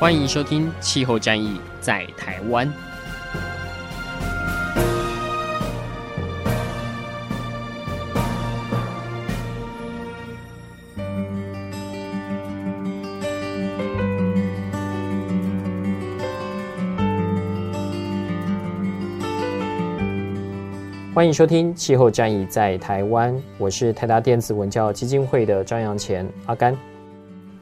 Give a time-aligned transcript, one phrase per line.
[0.00, 2.66] 欢迎收听《气候战役在台湾》。
[21.12, 26.89] 欢迎收听《气候战役在台湾》，我是台达电子文教基金会的张扬前阿甘。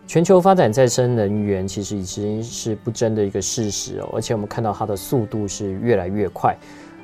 [0.09, 6.57] 全球发展再生能源其实已经是不争的一个事实哦，而且我们看到它的速度是越来越快，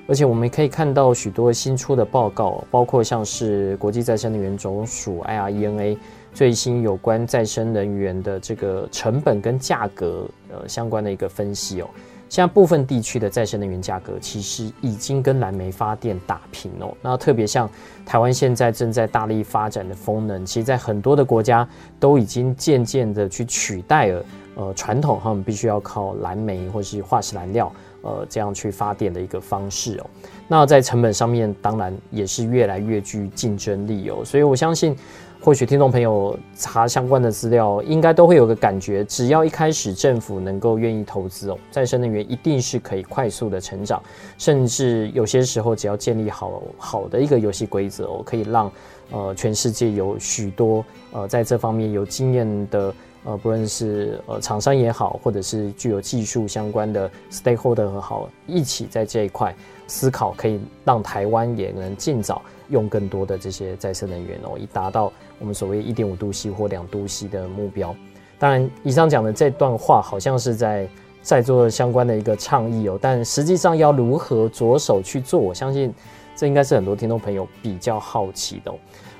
[0.08, 5.98] 而且我们可以看到许多新出的报告，包括像是国际再生能源总署 IRENA
[6.32, 11.90] 最新有关再生能源的这个成本跟价格呃相关的一个分析哦。
[12.34, 16.92] 现在部分地区的再生能源价格其实已经跟燃煤发电打平哦。
[17.00, 17.70] 那特别像
[18.04, 21.64] 台湾现在正在大力发展的风能，其实在很多的国家
[22.00, 24.24] 都已经渐渐的去取代了
[24.56, 30.06] 呃传统哈，我们必须要靠燃煤或是化石燃料呃这样去发电的一个方式哦。
[30.48, 34.24] 那在成本上面当然也是越来越具竞争力哦。
[34.24, 34.96] 所以我相信。
[35.44, 44.02] 或许听众朋友查相关的资料，应该都会有个感觉：只要一开始政府能够愿意投资哦，再生能源一定是可以快速的成长，
[44.38, 48.72] 甚至有些时候只要建立好好的一个游戏规则哦，可以让
[49.10, 59.54] 呃全世界有许多呃在这方面有经验的呃不论是呃厂商也好，或者是具有技术相关的 stakeholder 和好一起在这一块
[59.86, 62.42] 思考，可以让台湾也能尽早。
[62.70, 67.94] 用更多的这些再生能源哦，以达到我们所谓一点五度 C 或两度 C 的目标。
[68.38, 70.88] 当然，以上讲的这段话好像是在
[71.20, 75.92] 在做相关的一个倡议哦，但实际上要如何着手去做，我相信
[76.34, 78.72] 这应该是很多听众朋友比较好奇的。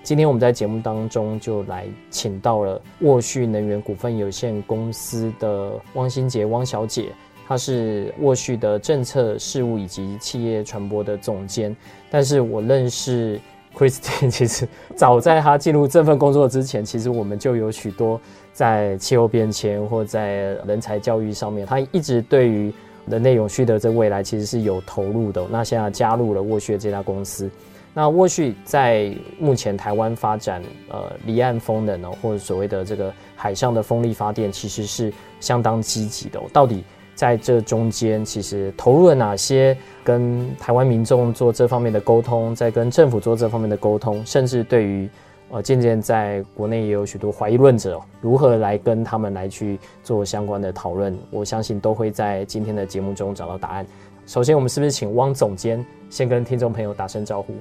[0.03, 7.13] 今天我们在节目当中就来请到了沃旭能源股份有限公司的汪新杰汪小姐。
[7.47, 11.77] 他是沃旭的政策事务以及企业传播的总监，
[12.11, 13.39] 但是我认识
[13.77, 14.67] Christine， 其实
[14.97, 18.21] 早在他进入这份工作之前，其实我们就有许多
[18.53, 22.73] 在气候变迁或在人才教育上面，他一直对于
[23.07, 25.45] 人类永续的这未来其实是有投入的。
[25.51, 27.51] 那现在加入了沃旭这家公司，
[27.93, 36.41] 那沃旭在目前台湾发展呃离岸风能哦，或者所谓的这个海上的风力发电，其实是相当积极的。
[36.53, 36.83] 到底？
[37.15, 45.09] 在这中间，其实投入了哪些跟台湾民众做这方面的沟通，在跟政府做这方面的沟通，甚至对于
[45.51, 53.87] 呃渐渐在国内也有许多怀疑论者，如何来跟他们来去做相关的讨论，我相信都会在今天的节目中找到答案。
[54.27, 57.55] 首先，我们是不是请汪总监先跟听众朋友打声招呼？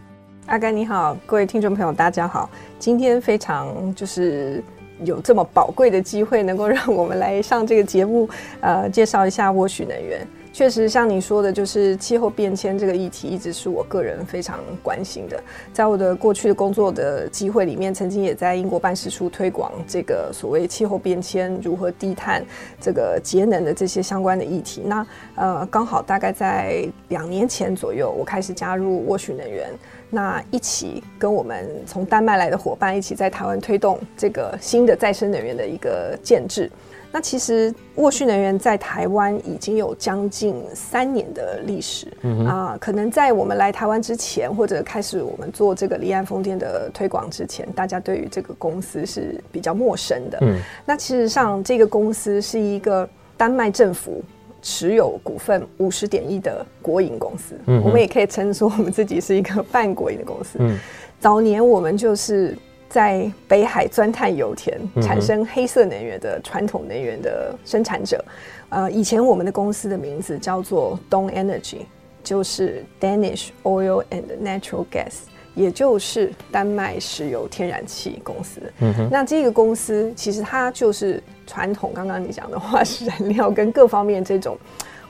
[0.48, 2.50] 阿甘你好，各位听众朋友大家好，
[2.80, 4.64] 今天非常就是。
[5.06, 8.30] 有这么宝贵的机会，能够让我们来上这个节目，
[8.62, 10.26] 呃，介绍一下沃旭能源。
[10.52, 15.44] 确实，像你说的，就是气候变迁这个议题，一直是我个人非常关心的。
[15.74, 22.46] 在我的过去的工作的机会里面，曾经也在英国办事处推广这个所谓气候变迁如何低碳、
[22.80, 24.84] 这个节能的这些相关的议题。
[24.86, 29.72] 那呃，刚好大概在两年前左右，我开始加入沃旭能源。
[30.14, 36.70] 那一起跟我们从丹麦来的伙伴一起在台湾推动这个新的再生能源的一个建制。
[37.12, 50.38] 那其实沃旭能源在台湾已经有将近三年的历史，嗯啊，可能在我们来台湾之前，或者开始我们做这个离岸风电的推广之前，大家对于这个公司是比较陌生的。
[50.42, 54.24] 嗯，那其实上这个公司是一个丹麦政府。
[54.64, 60.58] 持有股份五十点一的国营公司，嗯，我们也可以称说我们自己是一个 半国营的公司。
[60.60, 60.80] 嗯，
[61.20, 62.58] 早年我们就是
[62.90, 68.24] 在北海钻探油田产生黑色能源的传统能源的生产者。
[68.70, 71.86] 呃，以前我们的公司的名字叫做 Dawn Energy，
[72.24, 75.14] 就是 Danish Oil and Natural Gas。
[75.56, 84.58] 也就是丹麦石油天然气公司，嗯哼，那这个公司其实它就是传统刚刚你讲的化石燃料跟各方面这种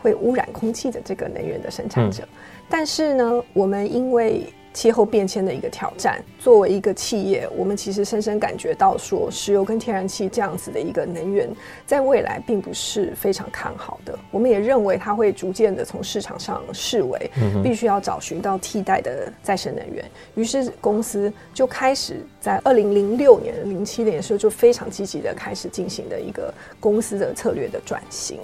[0.02, 2.30] 会污染空气的这个能源的生产者，嗯，
[2.70, 11.48] 但是呢，我们因为气候变迁的一个挑战，作为一个企业，我们其实深深感觉到说，石油跟天然气这样子的一个能源，
[11.86, 14.18] 在未来并不是非常看好的。
[14.32, 17.32] 我们也认为它会逐渐的从市场上视为，
[17.64, 20.04] 必须要找寻到替代的再生能源。
[20.36, 28.40] 于是公司就开始在二零零六年、零七年的时候就非常积极的开始进行的一个公司的策略的转型。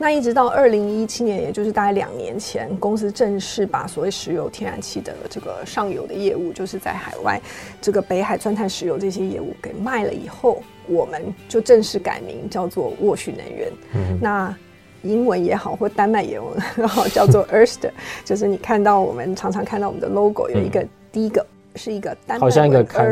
[0.00, 7.40] 那一直到二零一七年，也就是大概两年前，公司正式把所谓石油、天然气的这个上游的业务，就是在海外
[7.80, 13.72] 这个北海钻探石油这些业务给卖了以后，我们就正式改名叫做沃旭能源。
[13.94, 14.56] 嗯、那
[15.02, 16.40] 英文也好，或丹麦也
[16.86, 17.90] 好，叫做 Erster，
[18.24, 21.44] 就是你看到我们常常看到我们的 logo 有一个、嗯、第一个
[21.74, 23.04] 是一个丹麦好像一个开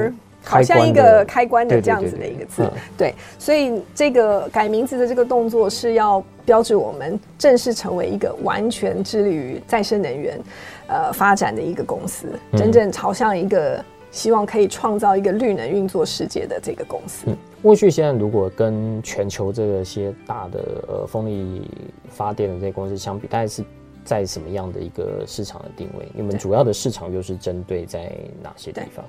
[0.47, 10.41] 好像一个开关的这样子的一个字，对，所以这个改名字的这个动作是要标志我们正式成为一个完全致力于再生能源
[10.87, 17.27] 呃发展的一个公司，真正朝向一个希望可以创造一个绿能运作世界的这个公司。
[17.63, 21.69] 沃旭现在如果跟全球这些大的呃风力
[22.09, 23.65] 发电的这些公司相比，大概是
[24.05, 26.07] 在什么样的一个市场的定位？
[26.15, 29.05] 你们主要的市场又是针对在哪些地方？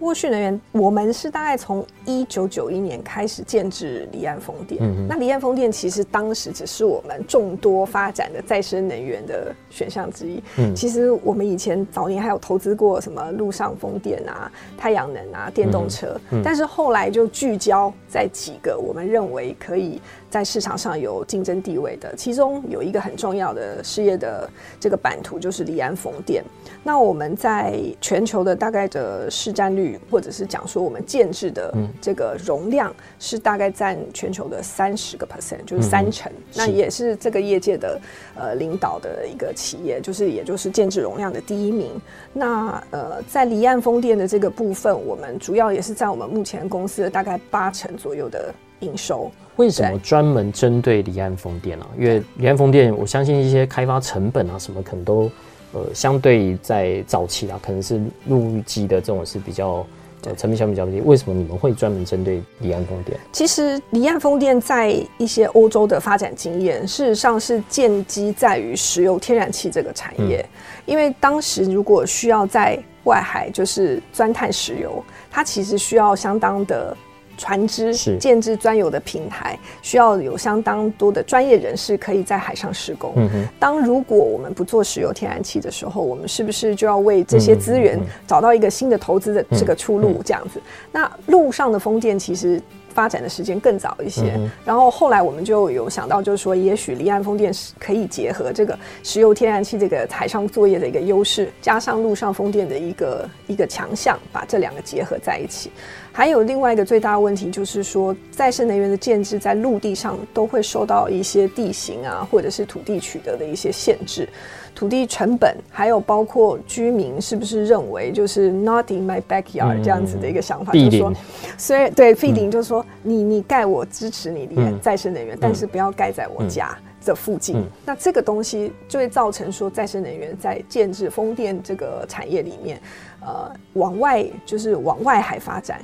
[0.00, 4.82] 沃旭能源，我们是大概从一九九一年开始建置离岸风电。
[4.82, 10.42] 嗯、那离岸风电其实当时只是我们众多发展的再生能源的选项之一。
[10.56, 20.00] 嗯，其实我们以前早年还有投资过什么陆上风电啊、太阳能啊、电动车，嗯嗯、但是后来就聚焦在几个我们认为可以
[20.30, 24.48] 在市场上有竞争地位的，其中有一个很重要的事业的
[24.78, 26.42] 这个版图就是离岸风电。
[26.82, 29.90] 那我们在全球的大概的市占率。
[30.08, 36.30] 或者是讲说我们建制的这个容量是大概占全球的三十个 percent，就是三成。
[36.30, 38.00] 嗯、那也是这个业界的
[38.36, 42.00] 呃领导的一个企业，就是也就是建制容量的第一名。
[42.32, 49.30] 那呃在离岸风电的这个部分，我们主要也是在我们目前公司的大概八成左右的营收。
[49.56, 51.92] 为什么专门针对离岸风电呢、啊？
[51.98, 55.30] 因为离岸风电，我相信一些开发成本啊什么可能都。
[55.72, 59.86] 呃，相对在早期啊，可能是陆基的这种是比较
[60.24, 61.00] 呃成本相比较低。
[61.00, 63.16] 为什么你们会专门针对离岸风电？
[63.30, 70.44] 其实离岸风电在一些欧洲的发展经验，事实上是建基在于石油天然气这个产业。
[70.44, 70.50] 嗯、
[70.86, 75.00] 因为当时如果需要在外海就是钻探石油，
[75.30, 76.96] 它其实需要相当的。
[77.40, 83.14] 船只建制专有的平台，需要有相当多的专业人士可以在海上施工。
[83.58, 90.20] 当如果我们不做石油天然气的时候，我们是不是就要为这些资源找到一个新的投资的这个出路？
[90.22, 90.60] 这样子，
[90.92, 92.60] 那路上的风电其实。
[92.92, 105.70] 发展的时间更早一些，嗯、然后后来我们就有想到，就是说，也许离岸风电是可以结合这个石油天然气这个海上作业的一个优势，加上陆上风电的一个一个强项，把这两个结合在一起。
[106.12, 114.28] 还有另外一个最大的问题，就是说，再生能源的建制在陆地上都会受到一些地形啊，或者是土地取得的一些限制。
[114.72, 121.12] 土地成本，还有包括居民是不是认为就是 not in my backyard 这样子的一个想法，就是说，
[121.58, 127.64] 虽然对废林就是说你你盖我支持你的再生能源，但是不要盖在我家的附近。
[127.84, 132.80] 那这个东西就会造成说再生能源在建制风电这个产业里面，
[133.20, 135.80] 呃，往外就是往外海发展。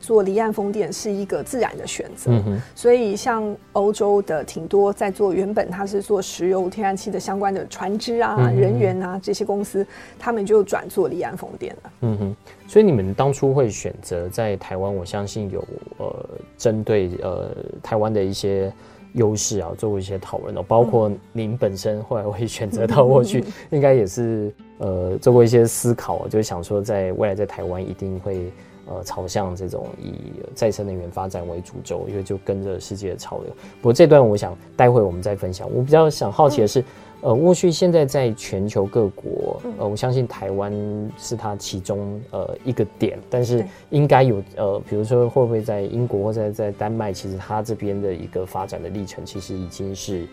[0.00, 9.86] 做离岸风电是一个自然的选择，嗯、所以像欧洲的挺多在做，原本它是做石油、天然气的相关的船只啊、嗯、人员啊这些公司，
[10.18, 11.90] 他们就转做离岸风电了。
[12.02, 12.36] 嗯哼，
[12.68, 15.64] 所以你们当初会选择在台湾，我相信有
[15.96, 17.50] 呃针对呃
[17.82, 18.70] 台湾的一些
[19.14, 28.52] 优势啊，做过一些讨论哦，包括您本身后来会选择到过去， 应该也是呃做过一些思考，就是想说在未来在台湾一定会。
[28.86, 30.14] 呃，朝向这种以
[30.54, 33.52] 再生能源发展为主轴，因为就跟着世界的潮流。
[33.80, 35.68] 不过这段我想待会我们再分享。
[35.74, 36.84] 我比较想好奇的是，
[37.20, 40.72] 呃，沃旭现在在全球各国，呃，我相信台湾
[41.18, 50.26] 是它其中呃一个点，但是应该有呃，比如说会不会在英国或者在丹麦，其实它这边的一个发展的历程，其实已经是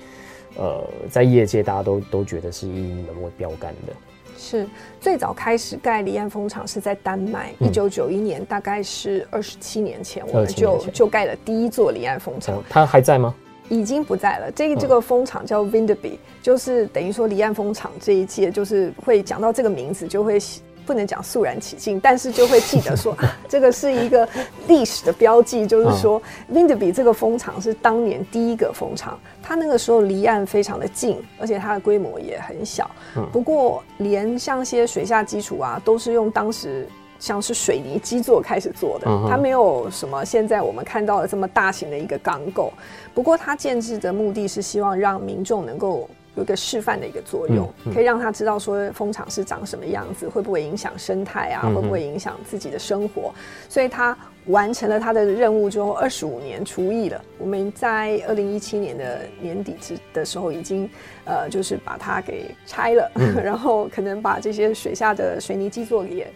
[0.58, 3.94] 呃在业界大家都都觉得是以你们为标杆的。
[4.38, 4.68] 是
[5.00, 12.64] 最早开始盖离岸风场是在丹麦，一九九一年，大概是二十七年前，我们就就盖了第一座离岸风场。
[12.70, 13.34] 它还在吗？
[13.70, 14.52] 已经不在了。
[14.52, 20.38] 这个这个风场叫 Vindeby，就是等于说离岸风场这一届就是会讲到这个名字，就会
[20.86, 24.28] 不能讲肃然起敬，但是就会记得说 啊，这个是一个
[24.68, 26.22] 历史的标记，就是说
[26.52, 32.90] Vindeby 这个蜂场是当年第一个蜂场，它那个时候离岸非常的近，而且它的规模也很小。
[33.32, 36.88] 不过连像些水下基础啊，都是用当时
[37.20, 42.72] 像是水泥基座开始做的，它没有什么现在我们看到的这么大型的一个钢构。
[43.14, 46.10] 不过它建制的目的是希望让民众能够。
[46.36, 51.62] 有一个示范的一个作用，可以让他知道说蜂场是长什么样子，会不会影响生态啊？
[51.70, 53.34] 会不会影响自己的生活？
[53.70, 57.24] 所以他完成了他的任务之后，二十五年除役了。
[57.38, 60.90] 我们在二零一七年的年底之的时候，已经
[61.26, 63.12] 呃，就是把它给拆了，
[63.44, 66.28] 然后可能把这些水下的水泥基座也。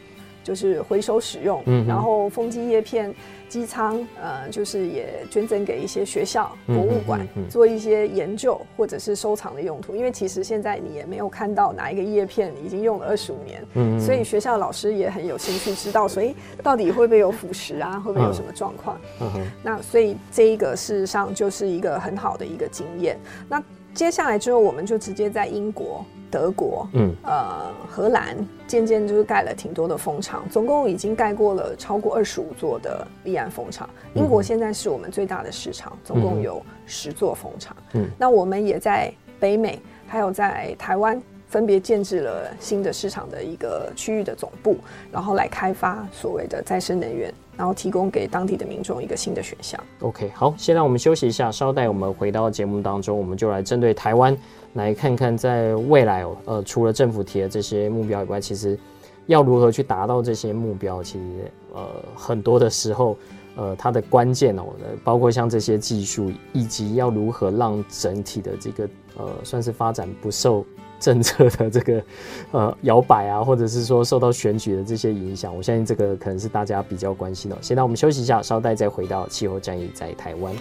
[0.47, 3.13] 就是回收使用，嗯，然后风机叶片
[3.49, 9.93] 机舱，呃，就是也捐赠给一些学校、博物馆，做一些研究或者是收藏的用途。
[9.93, 18.97] 因为其实现在你也没有看到哪一个叶片已经用了二十五年，嗯，所以学校老师也很有兴趣知道，所以到底会不会有腐蚀啊，会不会有什么状况？
[19.19, 23.19] 嗯，那所以这一个事实上就是一个很好的一个经验。
[23.49, 23.61] 那
[23.93, 26.05] 接下来之后，我们就直接在英国。
[26.29, 28.36] 德国，嗯，呃，荷兰
[28.67, 33.89] 渐渐就是盖了挺多的蜂场，总共已经盖过了超过二十五座的立岸蜂场。
[34.13, 37.75] 英国现在是我们最大的市场，总共有十座蜂场。
[37.93, 44.77] 嗯，那我们也在北美，还有在台湾，分别建置了新的市场的一个区域的总部，
[45.12, 49.79] 然后来开发所谓的再生能源，然后提供给当地的民众一个新的选项。
[50.01, 54.38] OK，好，现在我们休息一下，稍待我们回到节目当中，我们就来针对台湾。
[54.74, 58.77] 来看看，在未来哦，呃，除了政府提的这些目标以外，其实
[59.25, 63.17] 要如何去达到这些目标，其实呃，很多的时候，
[63.55, 64.63] 呃，它的关键哦，
[65.03, 70.63] 包括像这些技术，以及要如何让整体的这个呃，算是发展不受
[71.00, 72.03] 政策的这个
[72.51, 77.57] 呃摇摆啊，或者是说受到选举的这些影响，我相信这个可能是大家比较关心的。
[77.62, 80.53] 现在我们休息一下，稍待再回到气候战役在台湾。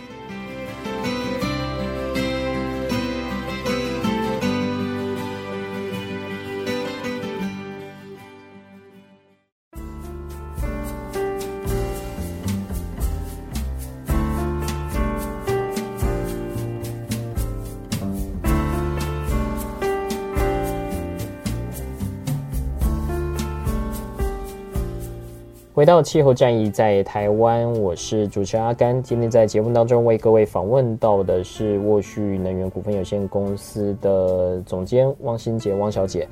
[25.87, 29.01] 到气候战役在台湾，我是主持人阿甘。
[29.01, 36.27] 今天在节目当中为各位访问到的是沃旭能源股份有限公司的总监汪新杰汪小姐。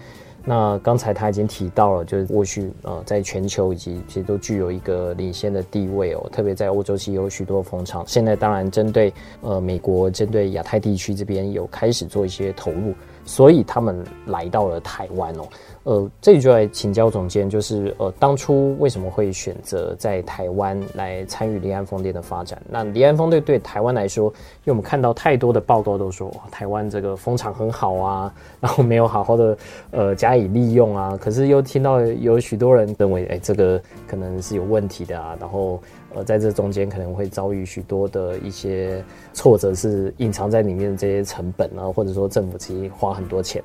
[0.44, 8.04] 那刚才他已经提到了，就是沃旭呃在全球以及其实都具有一个领先的地位哦，特别在欧洲其实有许多蜂场。
[8.08, 12.92] 现在当然针对呃美国针对亚太地区这边有开始做一些投入，
[13.24, 15.42] 所以他们来到了台湾哦。
[15.84, 22.58] 呃，这里就来请教总监，就是呃，当初为什么会选择在台湾来参与离岸风电的发展？
[22.70, 24.28] 那离岸风电对台湾来说，
[24.64, 29.58] 因为我们看到太多的报告都说台湾这个风场很好啊， 然后没有好好的
[29.90, 33.78] 呃加以利用啊，可是又听到有许多人认为，哎，这个
[34.08, 35.78] 可能是有问题的啊，然后
[36.14, 43.62] 呃，在这中间可能会遭遇许多的一些挫折，是隐藏在里面的这些成本啊，或者说政府其实花很多钱。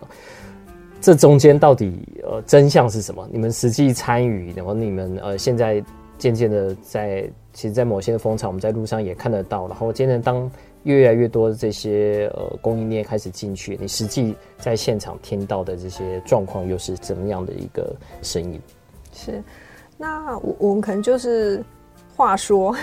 [1.01, 3.25] 这中间到底呃真相是什么？
[3.31, 5.81] 你们实际参与，然后你们呃现在
[6.17, 7.21] 渐渐的在，
[7.53, 9.65] 其实，在某些的蜂场，我们在路上也看得到。
[9.67, 10.51] 然后渐渐当
[10.83, 18.59] 越来越多的这些呃供应链开始进去，你实际在现场听到的这些状况又是怎么样的一个声音？
[19.13, 19.41] 是，
[19.97, 21.63] 那我我们可能就是。
[22.19, 22.75] 话说，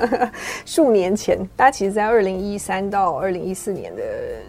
[0.64, 4.02] 数年前，大家其实，在二零一三到二零一四年的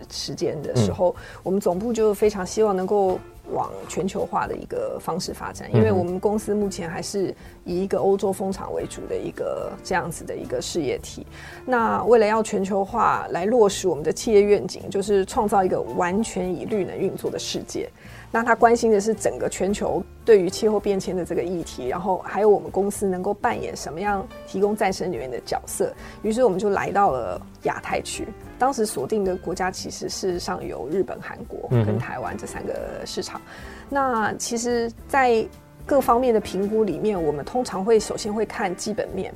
[0.10, 3.20] 时间的时候，嗯、我们总部就非常希望能够
[3.52, 7.36] 往全球化的一个方式发展，因为我们公司目前还是
[7.66, 11.28] 以一个欧洲风场为主的一个这样子的一个事业体。
[11.66, 17.90] 那为了要全球化来落实我们的企业愿景，就是创造一个完全以绿能运作的世界。
[18.32, 25.94] 那他关心的是整个全球对于气候变迁的这个议题，然后还有我们公司能够扮演什么样提供再生能源的角色。
[26.22, 28.26] 于是我们就来到了亚太区，
[28.58, 33.42] 当时锁定的国家其实事实上有日本、韩国跟台湾这三个市场。
[33.90, 35.46] 那其实，在
[35.86, 39.34] 各方面的评估里面，我们通常会首先会看基本面。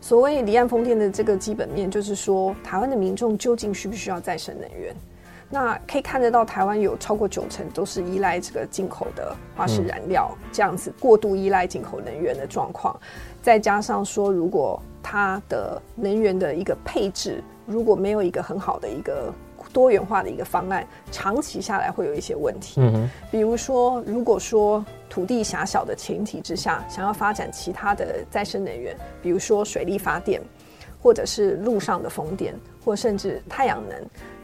[0.00, 4.94] 所谓离岸风电的这个基本面，就是说台湾的民众究竟需不需要再生能源？
[5.50, 12.98] 那可以看得到，台湾有超过九成都是依赖这个进口的化石燃料，这样子过度依赖进口能源的状况，
[13.42, 19.32] 再加上说，如果它的能源的一个配置如果没有一个很好的一个
[19.72, 22.80] 多元化的一个方案，长期下来会有一些问题。
[23.30, 30.42] 比如说，如果说土地狭小的前提之下，想要发展其他的再生能源，比如说水力发电，
[31.02, 33.98] 或者是路上的风电，或甚至太阳能，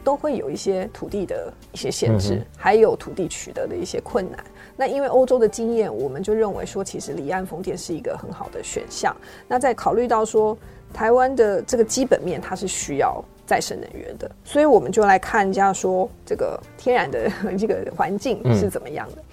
[0.05, 4.39] 都会有一些土地的一些限制，嗯、还有土地取得的一些困难。
[4.77, 9.13] 那因为欧洲的经验，我们就认为说，其实离岸风电是一个很好的选项。
[9.47, 10.55] 那在考虑到说，
[10.93, 19.15] 台湾的这个基本面，它是需要再生能源的，所以我们就来看一下说，这个天然的 这个环境是怎么样的。
[19.17, 19.23] 嗯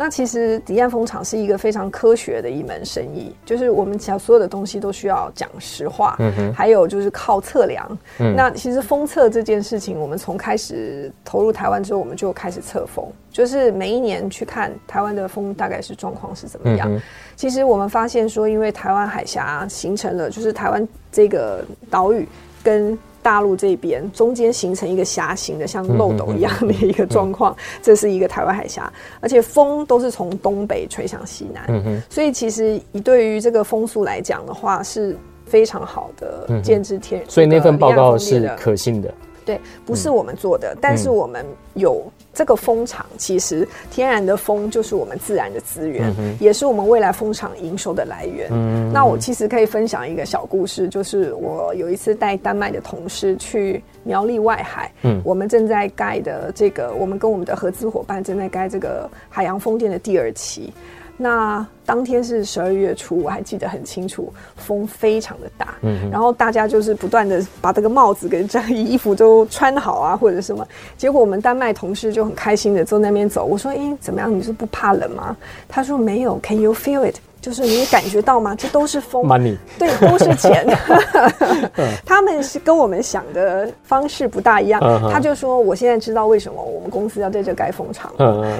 [0.00, 6.16] 那其实离岸风场是一个非常科学的一门生意，就是我们讲所有的东西都需要讲实话，
[6.54, 7.98] 还有就是靠测量。
[8.20, 16.88] 嗯，那其实风测这件事情，我们从开始投入台湾之后，我们就开始测风，就是每一年去看台湾的风大概是状况是怎么样。
[16.88, 17.02] 嗯，
[17.34, 22.24] 其实我们发现说，因为台湾海峡形成了，就是台湾这个岛屿
[22.62, 39.12] 跟大陆这边中间形成一个狭形的像漏斗一样的一个状况，这是一个台湾海峡，而且风都是从东北吹向西南，所以其实以对于这个风速来讲的话是非常好的建制天，所以那份报告是可信的。
[39.44, 41.44] 对，不是我们做的，但是我们
[41.74, 42.10] 有。
[42.38, 48.48] 这个风场其实天然的风就是我们自然的资源，嗯，也是我们未来风场营收的来源。
[48.52, 60.72] 嗯，那我其实可以分享一个小故事，就是我有一次带丹麦的同事去苗栗外海，嗯，我们正在盖的这个，我们跟我们的合资伙伴正在盖这个海洋风电的第二期。
[61.20, 70.64] 那当天是十二月初，我还记得很清楚，风非常的大，嗯，然后大家就是不断的把这个帽子跟这衣服都穿好啊，或者什么，
[70.96, 74.32] 结果我们丹麦同事就很开心的坐那边走，我说，哎，怎么样？
[74.32, 75.36] 你是不怕冷吗？
[75.68, 77.16] 他说没有，Can you feel it？
[77.48, 78.54] 就是你感觉到吗？
[78.54, 80.66] 这都是风，money，对，都是钱。
[82.04, 84.78] 他们是跟我们想的方式不大一样。
[85.10, 88.12] 他就说：“我现在知道为什么我们公司要在这盖风场，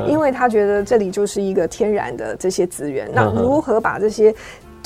[0.09, 3.07] 因为他觉得这里就是一个天然的这些资源。
[3.13, 4.35] 那如何把这些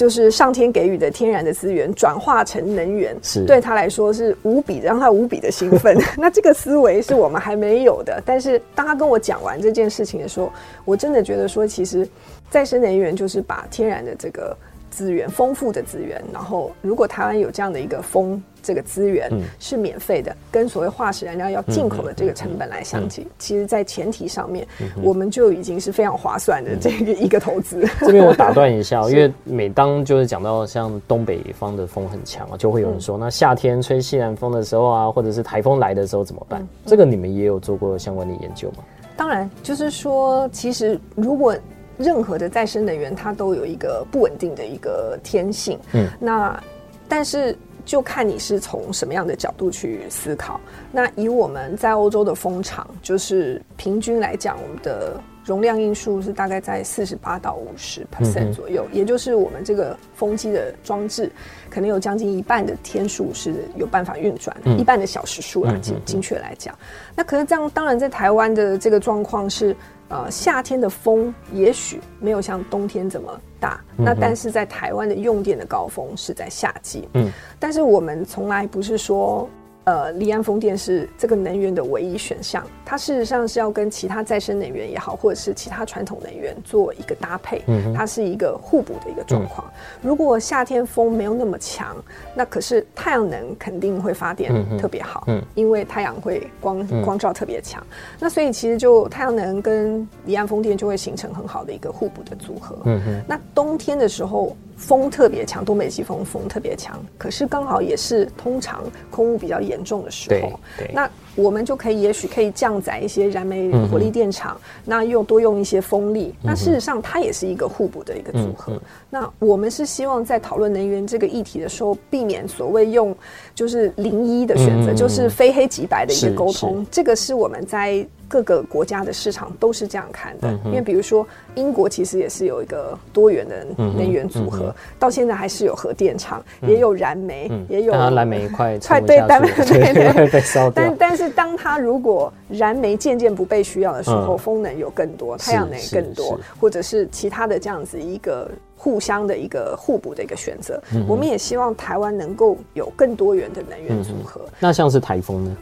[0.03, 5.97] 就是上天给予的天然的资源转化成能源，是对他来说是无比让他无比的兴奋。
[6.19, 8.21] 那这个思维是我们还没有的。
[8.27, 10.53] 但是当他跟我讲完这件事情的时候，
[10.85, 12.05] 我真的觉得说，其实。”
[12.51, 14.55] 再生能源就是把天然的这个
[14.91, 24.67] 资源，丰富的资源，然后如果台湾有这样的一个风这个资源是免费的，跟所谓化石燃料要进口的这个成本来相比，其实，在前提上面，
[25.03, 27.87] 我们就已经是非常划算的这个一个投资。
[28.01, 36.67] 这边我打断一下， 因为每当就是讲到像东北方的风很强啊，就会有人说，那夏天吹西南风的时候啊，或者是台风来的时候怎么办？
[36.87, 38.79] 这个你们也有做过相关的研究吗？
[39.17, 41.55] 当然，就是说，其实如果
[41.99, 45.79] 任何的再生能源，它都有一个不稳定的一个天性。
[45.93, 46.59] 嗯，那
[47.07, 50.61] 但是就看你是从什么样的角度去思考。
[50.91, 61.31] 那以我们在欧洲的风场，就是平均来讲，我们的容量因数是大概在四十八到五十 percent 左右，也就是我们这个风机的装置，
[61.69, 66.77] 可能有将近一半的天数是有办法运转，一半的小时数啊，精精确来讲。
[67.15, 69.77] 那可是这样，当然在台湾的这个状况是。
[70.09, 77.09] 呃，夏天的风也许没有像冬天这么大，嗯、那但是在台湾的用电的高峰是在夏季。
[77.15, 79.49] 嗯，但是我们从来不是说。
[79.85, 89.67] 呃，离岸风电是这个能源的唯一选项，它事实上是要跟其他再生能源也好，或者是其他传统能源做一个搭配，嗯，它是一个互补的一个状况。
[89.67, 90.09] 嗯。
[90.09, 91.97] 如果夏天风没有那么强，
[92.33, 102.79] 那可是太阳能肯定会发电特别好，嗯，因为太阳会光光照特别强，嗯，那所以其实就太阳能跟离岸风电就会形成很好的一个互补的组合。
[103.27, 104.57] 那冬天的时候。
[104.83, 110.59] 风特别强，东北季风风特别强，可是刚好也是通常空污比较严重的时候。
[110.77, 116.49] 对，对，那我们就可以也许可以降载一些燃煤火力电厂，嗯，那又多用一些风力，嗯。
[116.49, 118.81] 那事实上，它也是一个互补的一个组合，嗯。
[119.09, 123.15] 那我们是希望在讨论能源这个议题的时候，避免所谓用
[123.55, 126.85] 就是零一的选择，嗯，就是非黑即白的一个沟通。
[126.91, 128.05] 这个是我们在。
[128.33, 154.41] 各个国家的市场都是这样看的，因为比如说英国其实也是有一个多元的能源组合，到现在还是有核电厂，也有燃煤，也有燃煤快快对燃煤对对，但但是当它如果燃煤渐渐不被需要的时候，风能有更多，太阳能更多，或者是其他的这样子一个互相的一个互补的一个选择，我们也希望台湾能够有更多元的能源组合。
[154.59, 155.55] 那像是台风呢？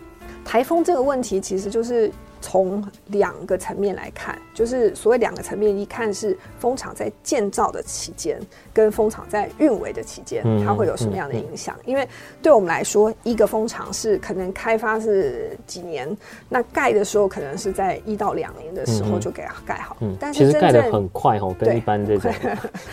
[0.44, 2.08] 台风这个问题其实就是。
[2.40, 8.40] 从两个层面来看，就是所谓两个层面，一看是风场在建造的期间，
[8.72, 11.76] 跟风场在运维的期间，它会有什么样的影响？
[11.84, 12.08] 因为
[12.40, 16.16] 对我们来说，一个风场是可能开发是几年，
[16.48, 19.96] 那盖的时候可能是在一到两年的时候就给它盖好。
[20.00, 22.32] 嗯，但是真正很快哦，跟一般这种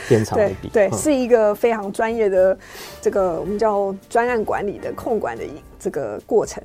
[0.10, 2.57] 电厂来比，对，是一个非常专业的
[3.01, 5.51] 这个我们叫专案管理的控管的一。
[5.79, 6.63] 这个过程，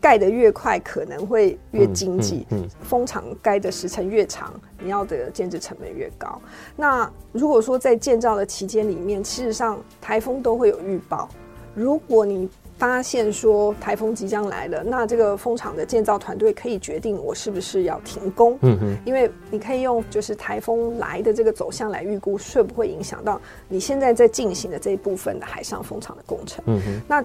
[0.00, 2.46] 盖得越快，可能会越经济。
[2.50, 6.40] 嗯，嗯，风场盖的时程越长，你要的建置成本越高。
[6.76, 11.28] 那如果说在建造的期间里面，事实上台风都会有预报。
[11.74, 18.58] 如果你发现说台风即将来了，那这个风场的建造团队可以决定我是不是要停工。
[18.62, 26.62] 嗯哼，因为你可以用就是台风来的这个走向来预估，会不会影响到你现在在进行的这一部分的海上风场的工程。
[26.66, 27.24] 嗯哼，那。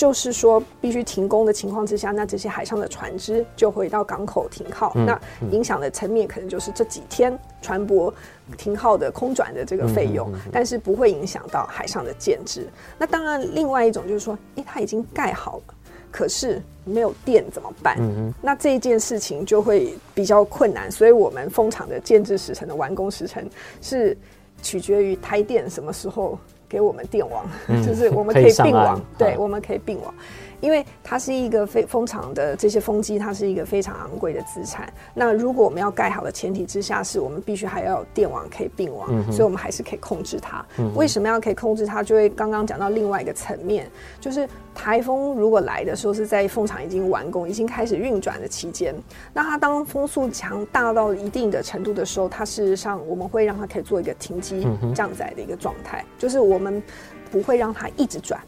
[0.00, 4.94] 就是说，必须停工的情况之下，那这些海上的船只就回到港口停靠。
[4.94, 8.10] 嗯、那影响的层面可能就是这几天船舶
[8.56, 12.66] 停靠的空转的这个费用，但是不会影响到海上的建制。
[12.96, 15.74] 那当然，另外一种就是说，诶，它已经盖好了，
[16.10, 17.98] 可是没有电怎么办？
[18.40, 20.90] 那这一件事情就会比较困难。
[20.90, 23.46] 所以我们风场的建制时程的完工时程
[23.82, 24.16] 是
[24.62, 26.38] 取决于台电什么时候。
[26.70, 30.14] 给我们电网，嗯、 就是我们可以并网，对，我们可以并网。
[30.60, 34.92] 因为它是一个非风场的这些风机，它是一个非常昂贵的资产。
[35.14, 40.64] 那如果我们要盖好的前提之下，是我们必须还要有电网可以并网，嗯、所以我们还是可以控制它。
[40.78, 42.02] 嗯、为什么要可以控制它？
[42.02, 48.94] 就会刚刚讲到另外一个层面，就是台风如果来的时候是在风场已经完工、已经开始运转的期间，
[49.32, 56.82] 那它当风速强大到一定的程度的时候，它事实上我们会让它可以做一个停机降载的一个状态，嗯、就是我们
[57.30, 58.40] 不会让它一直转，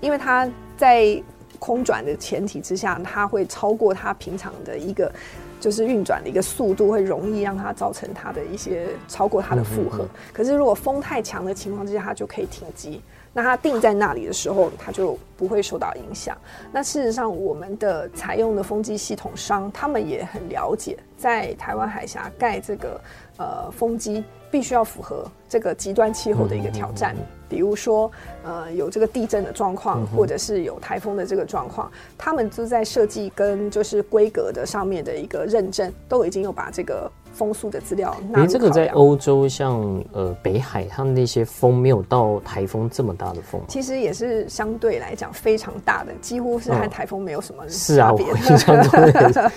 [0.00, 1.22] 因为它在。
[1.64, 5.10] 空转的前提之下，它会超过它平常的一个
[5.58, 10.04] 就是运转的一个速度，会容易让它造成它的一些超过它的负荷。
[10.04, 10.20] 嗯哼嗯。
[10.30, 13.00] 可是如果风太强的情况之下，它就可以停机。
[13.34, 16.34] 那它定在那里的时候，它就不会受到影响。
[16.72, 23.00] 那事实上，我们的采用的风机系统商，他们也很了解，在台湾海峡盖这个
[23.36, 24.24] 呃风机。
[24.50, 27.16] 必须要符合这个极端气候的一个挑战，
[27.48, 28.08] 比如说，
[28.44, 37.10] 呃，有这个地震的状况，或者是有台风的这个状况，他们就在设计跟就是规格的上面的一个认证，都已经有把这个。
[37.34, 47.76] 风速的资料，那这个在欧洲，像呃北海，他们那些风没有到台风这么大的风，其实也是相对来讲非常大的，几乎是和台风没有什么差别。
[47.76, 49.50] 是啊，我 印象中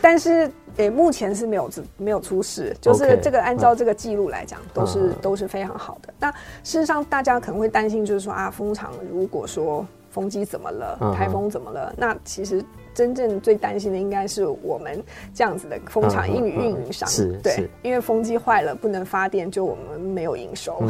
[0.00, 6.12] 但是诶、欸，目前是没有没有出事，就是这个按照这个记录来讲，都是都是非常好的。
[6.18, 6.30] 那
[6.64, 12.64] 事实上，大家可能会担心，就是说啊，风场如果说风机怎么了，台风怎么了，那其实。
[13.00, 20.82] 真正最担心的应该是我们这样子的风场运运营商，是对，因为风机坏了不能发电，就我们没有营收。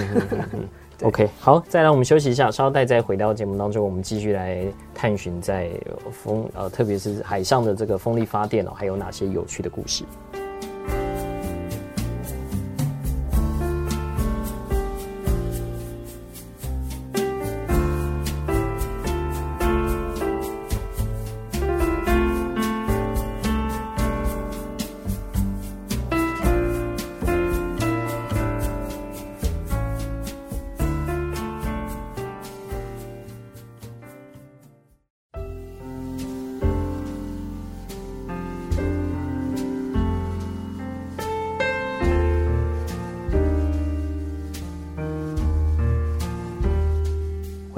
[1.05, 5.71] OK，好，再来我们休息一下，稍待再回到节目当中，我们继续来探寻在
[6.11, 10.03] 风呃，特别是海上的这个风力发电哦，还有哪些有趣的故事。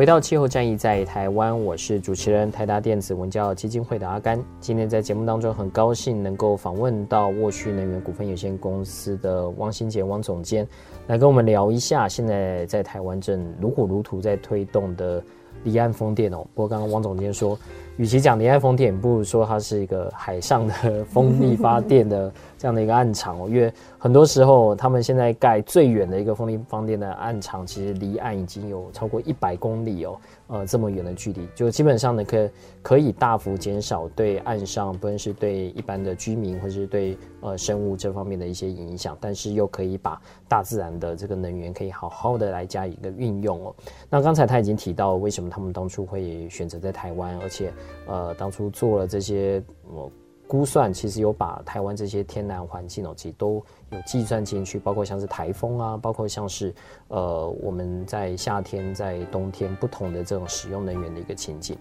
[0.02, 4.44] 回到气候战役在台湾，我是主持人台达电子文教基金会的阿甘。
[4.58, 10.66] 今天在节目当中，很高兴能够访问到沃旭能源股份有限公司的汪新杰汪总监，
[11.06, 15.22] 来跟我们聊一下现在在台湾正如火如荼在推动的
[15.64, 16.38] 离岸风电哦。
[16.54, 17.58] 不过刚刚汪总监说，
[17.96, 30.18] 与其讲离岸风电，不如说它是一个海上的风力发电的这样的一个岸场哦，因为很多时候他们现在盖最远的一个风力发电的岸场，其实离岸已经有超过一百公里哦。
[30.52, 32.50] 呃，这么远的距离，就基本上呢，可
[32.82, 43.74] 可以大幅减少对岸上，不论是对一般的居民，或是对呃生物这方面的一些影响，但是又可以把大自然的这个能源可以好好的来加以一个运用哦。
[44.10, 47.72] 那刚才他已经提到，为什么他们当初会选择在台湾，而且
[48.06, 50.12] 呃当初做了这些呃
[50.52, 53.54] 估算，其实有把台湾这些天然环境哦，其实都
[53.88, 56.74] 有计算进去，包括像是台风啊，包括像是
[57.08, 61.74] 呃我们在夏天、在冬天不同的这种使用能源的一个情景。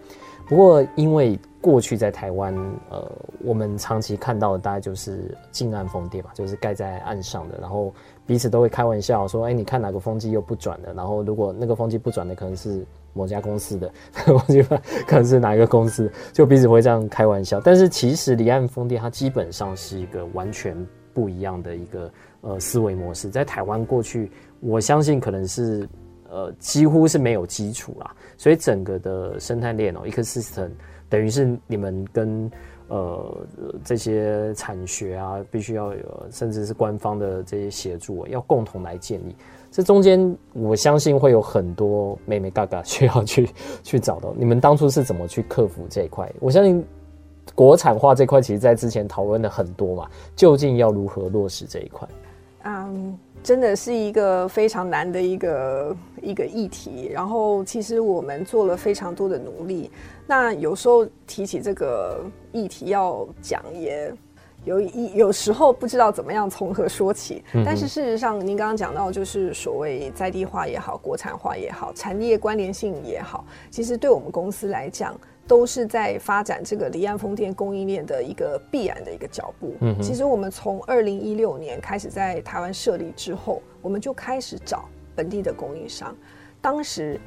[0.48, 2.56] 不过，因为过去在台湾，
[2.90, 3.12] 呃，
[3.44, 7.94] 我们长期看到的大概就是近岸风电嘛，就是盖在岸上的，然后
[8.32, 13.92] 彼此都会开玩笑说：“哎，你看哪个风机又不转了？”然后如果那个风机不转的，可能是某家公司的，
[14.26, 17.60] 我觉得可能是哪一个公司，就彼此会这样开玩笑。
[17.60, 20.74] 但是其实离岸风电它基本上是一个完全
[21.14, 25.86] 不一样的一个呃思维模式，在台湾过去，我相信可能是。
[26.34, 30.70] 呃，几乎是没有基础啦，所以整个的生态链哦，ecosystem
[31.10, 32.50] 等于是你们跟
[32.92, 33.38] 呃
[33.86, 39.36] 这些产学啊，必须要有，甚至是官方的这些协助，要共同来建立。
[39.72, 43.50] 这中间，我相信会有很多妹妹嘎嘎需要去
[43.82, 44.34] 去找到。
[44.38, 46.30] 你们当初是怎么去克服这一块？
[46.42, 46.86] 我相信
[47.56, 52.08] 国产化这块，其实在之前讨论的很多嘛，究竟要如何落实这一块？
[52.66, 53.18] 嗯。
[53.44, 59.90] 真的是一个非常难的一个一个议题，然后其实我们做了非常多的努力。
[60.32, 64.10] 那有时候提起这个议题要讲，也
[64.64, 67.44] 有一有时候不知道怎么样从何说起。
[67.66, 75.20] 但是事实上，您刚刚讲到，就是所谓在地化也好，国产化也好，产业关联性也好，其实对我们公司来讲。
[75.48, 79.76] 都是在发展这个离岸风电供应链的一个必然的一个脚步。
[79.82, 86.16] 嗯，其实我们从二零一六年开始在台湾设立之后，我们就开始找本地的供应商。
[86.62, 87.20] 当时，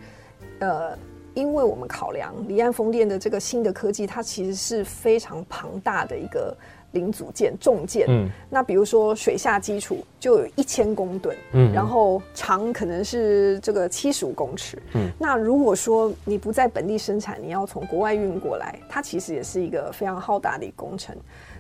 [0.60, 0.96] 呃，
[1.34, 6.56] 因为我们考量离岸风电的这个新的科技，它其实是非常庞大的一个。
[6.94, 21.16] 零组件重件，嗯，那比如说水下基础就有一千公吨，嗯，然后长可能是这个七十五公尺，嗯，那如果说你不在本地生产，你要从国外运过来，它其实也是一个非常浩大的一个工程。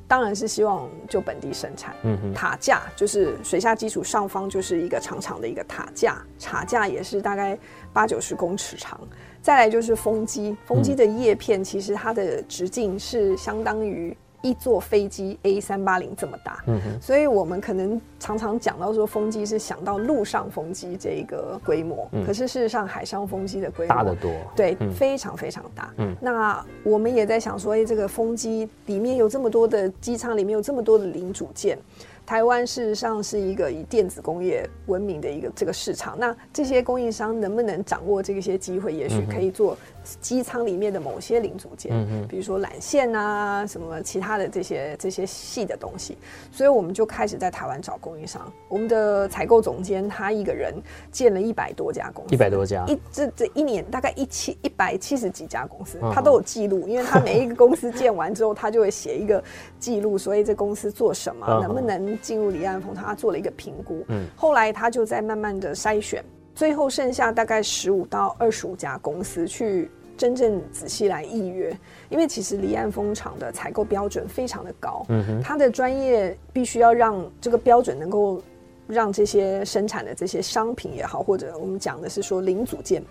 [0.06, 7.58] 当然是希望就本地生产，嗯哼，塔架就是水下基础上方就是一个长长的一个塔架，塔架也是大概
[7.92, 9.00] 八九十公尺长。
[9.40, 14.16] 再来就是风机，风机的叶片其实它的直径是相当于。
[14.44, 25.90] 一座飞机 A 三八零这么大，嗯哼，所以我们可能常常讲到说风机是想到陆上风机这一个规模，嗯，可是事实上海上风机的规模大得多，对，嗯，非常非常大。
[25.96, 31.78] 嗯，那我们也在想说，哎，这个风机里面有这么多的机舱，里面有这么多的零组件。
[32.26, 39.76] 台湾事实上是一个以电子工业闻名的一个这个市场，那这些供应商能不能掌握这些机会，也许可以做
[40.20, 46.16] 机舱里面的某些零组件，嗯，比如说缆线啊，什么其他的这些这些细的东西，
[46.52, 48.52] 所以我们就开始在台湾找供应商。
[48.68, 50.74] 我们的采购总监他一个人
[51.10, 59.42] 建了一百多家公司，一百多家，一这这一年大概一七一百七十几家公司，他都有记录，因为他每一个公司建完之后，他就会写一个
[59.78, 61.94] 记录，所以这公司做什么，能不能。
[62.20, 71.76] 进入离岸风，他做了一个评估，嗯，后来他就在慢慢的筛选，最后剩下大概十五到二十五家公司去真正仔细来预约，
[72.08, 78.40] 因为其实离岸风场的采购标准非常的高，嗯哼，他的专业必须要让这个标准能够
[78.86, 83.02] 让这些生产的这些商品也好，或者我们讲的是说零组件，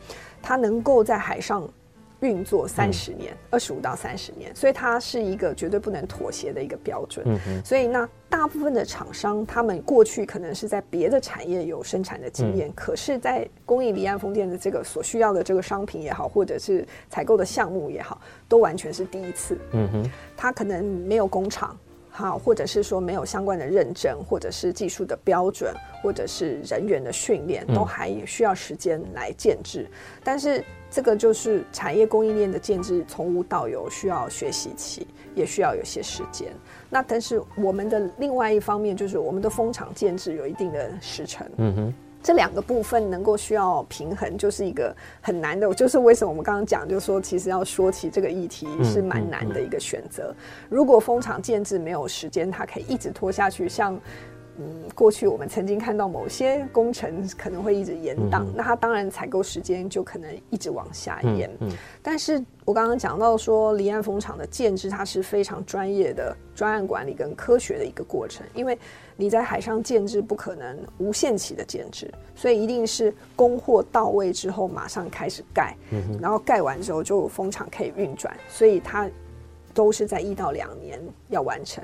[0.41, 1.67] 它能够在海上。
[2.23, 7.38] 运作三十年，二十五到三十年，所以它是一个绝对不能妥协的一个标准。
[7.65, 19.57] 所以那大部分的厂商，他们过去可能是在别的产业有生产的经验，嗯，可是，在供应离岸风电的这个所需要的这个商品也好，或者是采购的项目也好，都完全是第一次。
[19.73, 20.12] 嗯哼。
[20.38, 21.77] 他可能没有工厂，
[22.09, 29.86] 好，或者是说没有相关的认证，或者是技术的标准，或者是人员的训练，都还需要时间来建制。
[30.23, 30.63] 但是。
[30.93, 36.53] 这个就是产业供应链的建制，从无到有需要学习期，也需要有些时间。
[36.88, 41.47] 那但是我们的另外一方面，就是我们的风场建制有一定的时程。
[41.58, 45.73] 嗯哼，这两个部分能够需要平衡，就是一个很难的。
[45.73, 50.32] 就是为什么我们刚刚讲，就是说其实要说起这个议题是蛮难的一个选择。
[50.69, 53.99] 如果风场建制没有时间，它可以一直拖下去，像。
[54.57, 61.49] 嗯，过去我们曾经看到某些工程可能会一直延档，嗯、那它当然采购时间就可能一直往下延。
[61.61, 68.77] 嗯，嗯，但是我刚刚讲到说，离岸风场的建制它是非常专业的专案管理跟科学的一个过程，因为
[69.15, 79.09] 你在海上建制不可能无限期的建制，所以一定是供货到位之后马上开始盖，嗯，然后盖完之后就风场可以运转，所以它
[79.73, 81.83] 都是在一到两年要完成。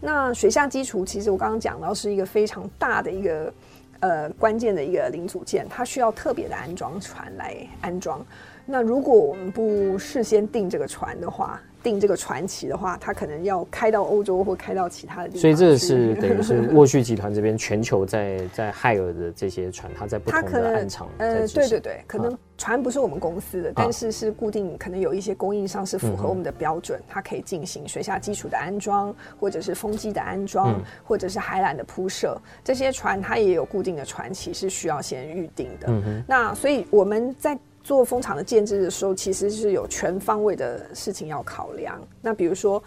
[0.00, 3.52] 那水下基础其实我刚刚讲到是一个非常大的一个
[4.00, 8.24] 呃关键的一个零组件，它需要特别的安装船来安装。
[8.64, 15.40] 那如果我们不事先订这个船的话，订这个船期的话，它可能要开到欧洲或开到其他的地方。
[15.40, 21.08] 所以这是 等于是沃旭集团这边全球在在海尔的这些船，它在不同的岸场。
[21.18, 32.40] 呃，对对对，可能船不是我们公司的，啊、但是是固定，可能有一些供应商是符合我们的标准，嗯、它可以进行水下基础的安装，或者是风机的安装，嗯、或者是海缆的铺设。
[32.64, 35.88] 这些船它也有固定的船期是需要先预定的。
[35.88, 37.58] 嗯、那所以我们在。
[37.86, 41.96] 做风场的建制的时候，其实是有全方位的事情要考量。
[42.20, 42.82] 那比如说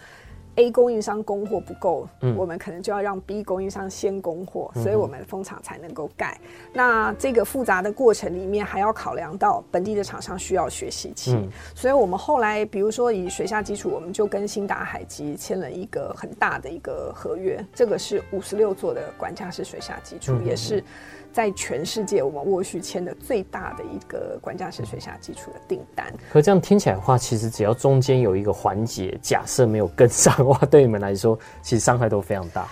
[0.60, 6.38] ，A 供应商供货不够，嗯，我们可能就要让 B 供应商先供货，所以我们风场才能够盖。
[6.42, 11.32] 嗯、那这个复杂的过程里面，还要考量到本地的厂商需要学习期。
[11.32, 20.84] 嗯、所以我们后来，比如说以水下基础，我们就跟新达海基签了一个很大的一个合约，这个是五十六座的管家式水下基础，嗯、也是。
[21.32, 26.12] 在全世界，我们沃旭签的最大的一个管家式水下基础的订单。
[26.32, 32.66] 可这样听起来的话，其实只要中间有一个环节，假设没有跟上的话，对你们来说，其实伤害都非常大。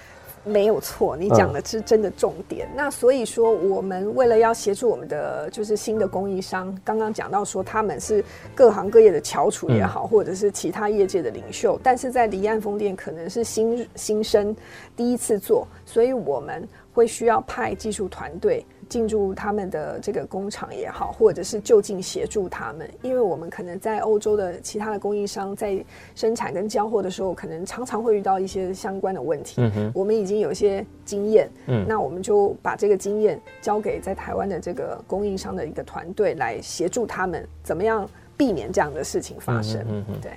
[0.44, 2.66] 没有错，你讲的是真的重点。
[2.68, 14.56] 嗯、那所以说，我们为了要协助我们的就是新的供应商，刚刚讲到说他们是各行各业的翘楚也好，嗯、或者是其他业界的领袖，但是在离岸风电可能是新新生
[14.96, 16.66] 第一次做，所以我们。
[16.98, 25.78] 会需要派技术团队进驻他们的这个工厂也好，或者是就近协助他们，因为我们可能在欧洲的其他的供应商在
[26.16, 29.62] 生产跟交货的时候，可能常常会遇到一些相关的问题。
[29.94, 39.86] 我们已经有一些经验，嗯，那我们就把这个经验交给在台湾的这个供应商的一个团队来协助他们，怎么样避免这样的事情发生？
[39.88, 40.32] 嗯哼，对。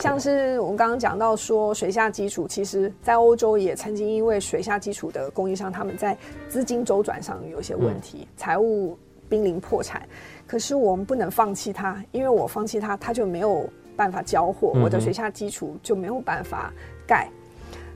[0.00, 6.16] 像是我们刚刚讲到说，水下基础其实，在欧洲也曾经因为水下基础的供应商，他们在
[6.48, 8.98] 资金周转上有些问题，财、嗯、务
[9.28, 10.02] 濒临破产。
[10.46, 16.72] 可是我们不能放弃它，因为我放弃它，它就没有办法交货，我的水下基础就没有办法
[17.06, 17.28] 盖。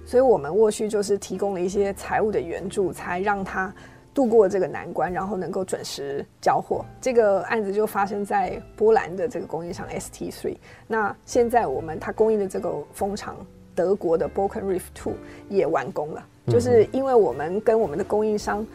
[0.04, 3.72] 所以我们沃旭就是提供了一些财务的援助，才让它。
[4.14, 6.84] 度过这个难关，然后能够准时交货。
[7.00, 10.56] 这个案子就发生在波兰的这个供应商 ST3。
[10.86, 13.36] 那现在我们它供应的这个风场，
[13.74, 15.14] 德国的 Borken Reef Two
[15.48, 16.22] 也完工了。
[16.48, 18.66] 就是因为我们跟我们的供应商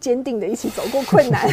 [0.00, 1.48] 坚定的一起走过困难，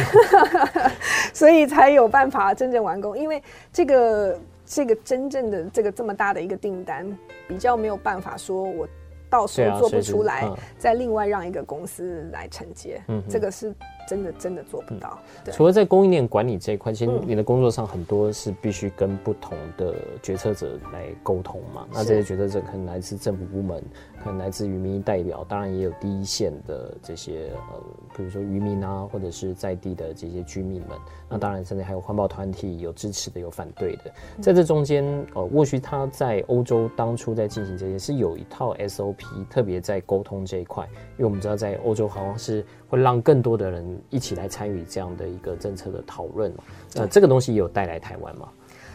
[1.32, 3.16] 所以才有办法真正完工。
[3.16, 3.40] 因为
[3.72, 7.06] 这个这个真正的这个这么大的一个订单，
[7.46, 8.88] 比较没有办法说我。
[9.32, 13.74] 到时候做不出来，啊嗯、再另外让一个公司来承接，嗯、这个是
[14.06, 15.18] 真的真的做不到。
[15.22, 21.86] 嗯、对除了在供应链管理这一块，其实你的工作上很多是必须跟不同的决策者来沟通嘛。
[21.92, 23.82] 是那这些决策者可能来自政府部门。
[24.22, 27.80] 可能来自于民意代表，当然也有第一线的这些呃，
[28.16, 30.90] 比如说渔民啊，或者是在地的这些居民们。
[31.28, 34.12] 那当然，甚至还有环保团体，有支持的，有反对的。
[34.40, 35.04] 在这中间，
[35.34, 40.84] 呃，沃旭他在欧洲当初在进行这些，是有一套 SOP，特别在沟通这一块。
[41.16, 46.64] 因为我们知道，在欧洲好像是会让更多的人一起来参与这样的一个政策的讨论嘛。
[46.94, 48.48] 那这个东西也有带来台湾吗？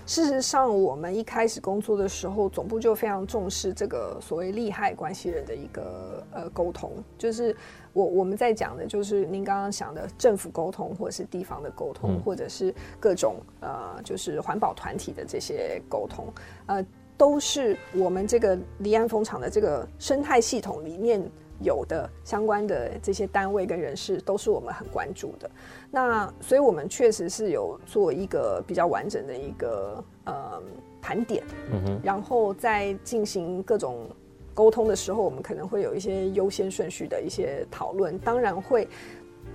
[0.07, 6.93] 事实上，我们一开始工作的时候，总部就非常重视这个所谓利害关系人的一个呃沟通。
[7.17, 7.53] 就是
[7.91, 16.25] 我我们在讲的，就是您刚刚讲的政府沟通，或者是地方的沟通，嗯、或者是各种呃就是环保团体的这些沟通，
[16.67, 16.83] 呃，
[17.17, 21.21] 都是我们这个离岸风场的这个生态系统里面。
[21.61, 25.49] 有的相关的这些单位跟人士都是我们很关注的，
[25.89, 30.61] 那所以我们确实是有做一个比较完整的一个呃
[31.01, 34.07] 盘点，嗯哼，然后在进行各种
[34.53, 38.87] 沟通的时候，我们可能会有一些优先顺序的一些讨论，当然会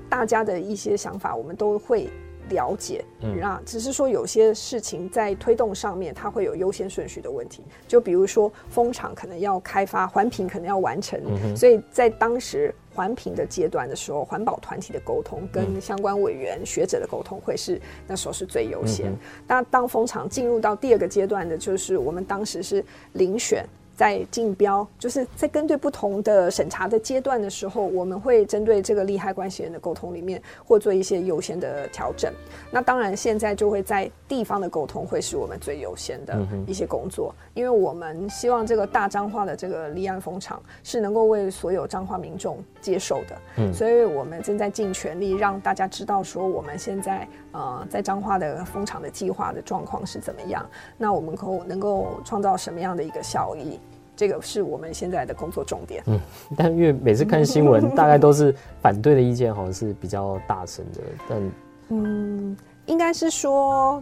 [0.09, 2.11] 大家的一些想法我们都会。
[2.51, 3.05] 了解，
[3.41, 7.63] 那只是说有些事情在推动上面，它会有优先顺序的问题。
[7.87, 19.11] 就比如说，风场可能要开发，环评可能要完成，嗯、所以在当时环评的阶段的时候，环保团体的沟通跟相关委员、嗯、学者的沟通会是那时候是最优先。
[19.11, 23.65] 嗯、那当风场进入到第二个阶段的，就是我们当时是遴选。
[23.95, 32.33] 在竞标，就是在针对不同的审查的阶段的时候，我们会针对这个利害关系人的沟通里面，或做一些优先的调整。
[32.71, 43.37] 那当然，现在就会在地方的沟通会是我们最优先的一些工作，因为我们希望这个大彰化的这个离岸风场是能够为所有彰化民众接受的。
[43.59, 50.69] 嗯，所以我们正在尽全力让大家知道说，我们现在呃在彰化的风场的计划的状况是怎么样。
[50.97, 53.79] 那我们可能够创造什么样的一个效益？
[54.23, 56.01] 这个是我们现在的工作重点。
[56.07, 56.21] 嗯，
[56.57, 61.01] 但因为每次看新闻， 大概都是反对的意见，好像是比较大声的。
[61.29, 61.51] 但
[61.89, 62.57] 嗯，
[62.87, 64.01] 应该是说，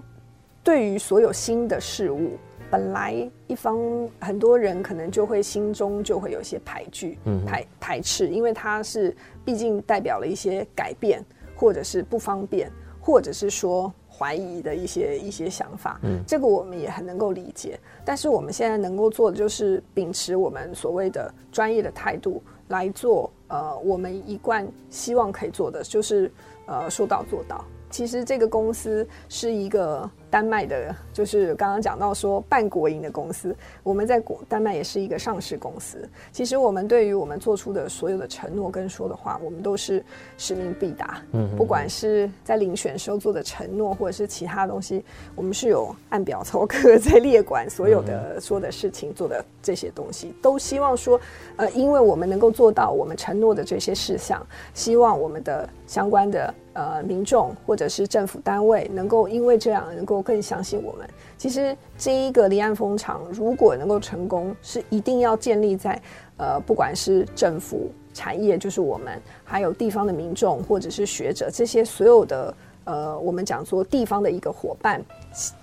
[0.62, 2.32] 对于所有新的事物，
[2.70, 3.78] 本来一方
[4.20, 11.24] 很多人可能就会心中就会有一些排拒、嗯、排排斥，因为它是毕竟代表了一些改变，
[11.56, 12.70] 或者是不方便，
[13.00, 13.90] 或者是说
[14.20, 15.98] 怀疑的一些一些想法。
[16.02, 17.80] 嗯，这个我们也很能够理解。
[18.04, 23.32] 但是我们现在能够做的就是秉持我们所谓的专业的态度来做。
[23.48, 26.30] 呃，我们一贯希望可以做的就是
[26.66, 27.64] 呃说到做到。
[27.88, 30.10] 其实这个公司是一个。
[30.30, 36.08] 丹麦的，就是刚刚讲到说半国营的公司，我们在国丹麦也是一个上市公司。
[36.30, 40.02] 其实我们对于我们做出的所有的承诺跟说的话，我们都是
[40.38, 41.20] 使命必达。
[41.32, 45.04] 嗯，不管是在遴选时候做的承诺，或者是其他东西，
[45.34, 51.20] 我们是有按表操课 在列管所有的说的事情做的这些东西，都希望说，
[51.56, 60.19] 呃，因为我们能够做到我们承诺的这些事项，希望我们的相关的呃民众或者是政府单位能够因为这样能够。
[60.22, 61.08] 更相信我们。
[61.38, 66.00] 其实这一个离岸风场如果能够成功，是一定要建立在
[66.36, 72.54] 呃，不管是政府、产业，就是我们，还有地方的民众或者是学者，这些所有的
[72.84, 75.02] 呃，我们讲说地方的一个伙伴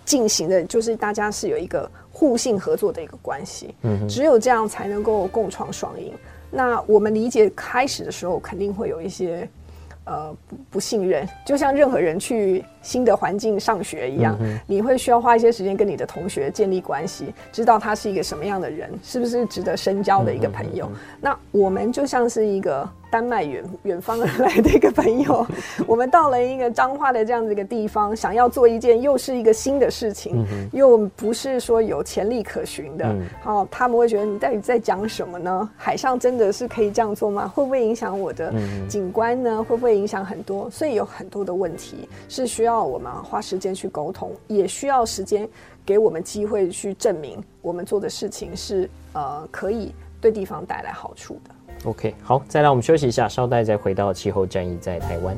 [0.06, 3.76] 进行的，就是大家是有一个互信合作的一个关系。
[3.82, 6.14] 嗯，只有这样才能够共创双赢。
[6.50, 9.48] 那我们理解开始的时候，肯定会有一些。
[10.10, 20.90] 呃，不不信任，就像任何人去新的环境上学一样，嗯，你会需要花一些时间跟你的同学建立关系，知道他是一个什么样的人，是不是值得深交的一个朋友。
[21.20, 22.88] 那我们就像是一个。
[23.10, 25.48] 丹麦远远方而来的一个朋友，
[25.88, 33.16] 我们到了一个彰化的这样子一个地方，想要做一件又是一个新的事情，又不是说有潜力可循的。
[33.42, 35.70] 好，他们会觉得你到底在讲什么呢？
[35.78, 37.48] 海上真的是可以这样做吗？
[37.48, 38.54] 会不会影响我的
[38.90, 39.64] 景观呢？
[39.64, 40.70] 会不会影响很多？
[40.70, 45.48] 所以有很多的问题是需要我们花时间去沟通，也需要时间
[45.86, 51.52] 给我们机会去证明我们做的事情是呃可以对地方带来好处的。
[51.86, 55.38] OK，好，再来我们休息一下，稍待再回到气候战役在台湾。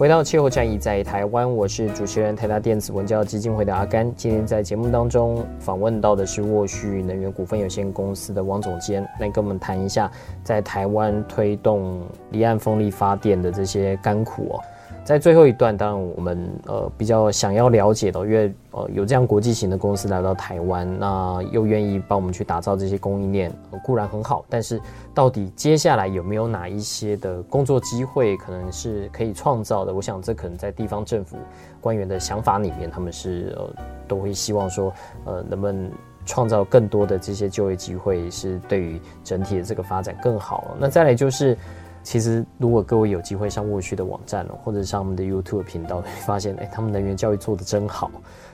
[0.00, 4.10] 回到气候战役在台湾，我是主持人台达电子文教基金会的阿甘。
[4.16, 10.10] 今天在节目当中访问到的是沃旭能源股份有限公司的王总监，来跟我们谈一下
[10.42, 14.60] 在台湾推动离岸风力发电的这些甘苦哦。
[15.04, 24.80] 在最后一段，当然我们呃比较想要了解的，因为呃有这样国际型的公司来到台湾，那又愿意帮我们去打造这些供应链，固然很好，但是
[25.12, 29.92] 到底接下来有没有哪一些的工作机会可能是可以创造的？
[29.92, 31.36] 我想这可能在地方政府
[31.80, 33.68] 官员的想法里面，他们是呃
[34.06, 34.92] 都会希望说，
[35.24, 35.90] 呃能不能
[36.24, 40.76] 创造更多的这些就业机会，是对于整体的这个发展更好。
[40.78, 41.58] 那再来就是。
[42.02, 48.10] 其实，如果各位有机会上沃区的网站哦，或者上我们的 YouTube 频道，会 发现，哎，他们能源教育做的真好。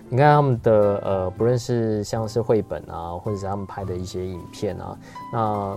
[0.08, 4.98] 你看他们的呃，不论是像是绘本啊，或者是他们拍的一些影片啊，
[5.32, 5.76] 那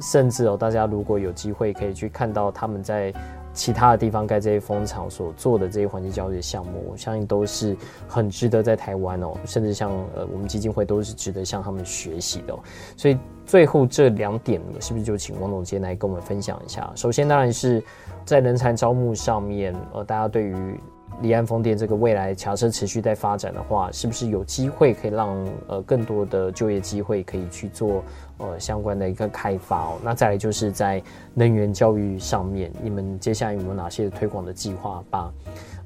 [0.00, 3.12] 甚至哦，大家如果有机会可以去看到他们在。
[3.56, 7.74] 其他的地方盖这些蜂场所做的这些环境教育的项目，我相信都是
[8.06, 12.54] 很值得在台湾哦，甚至像呃我们基金会都是值得向他们学习的。
[12.96, 16.92] 所以最后这两点，是不是就请王总监来跟我们分享一下？
[16.94, 17.82] 首先当然是
[18.24, 20.78] 在人才招募上面，呃，大家对于。
[21.22, 28.04] 离岸风电这个未来假设持续在发展的话，是不是有机会可以让呃更多的就业机会可以去做
[28.38, 29.98] 呃相关的一个开发哦？
[30.04, 31.02] 那再来就是在
[31.32, 35.32] 能源教育上面，你们接下来有没有哪些推广的计划，把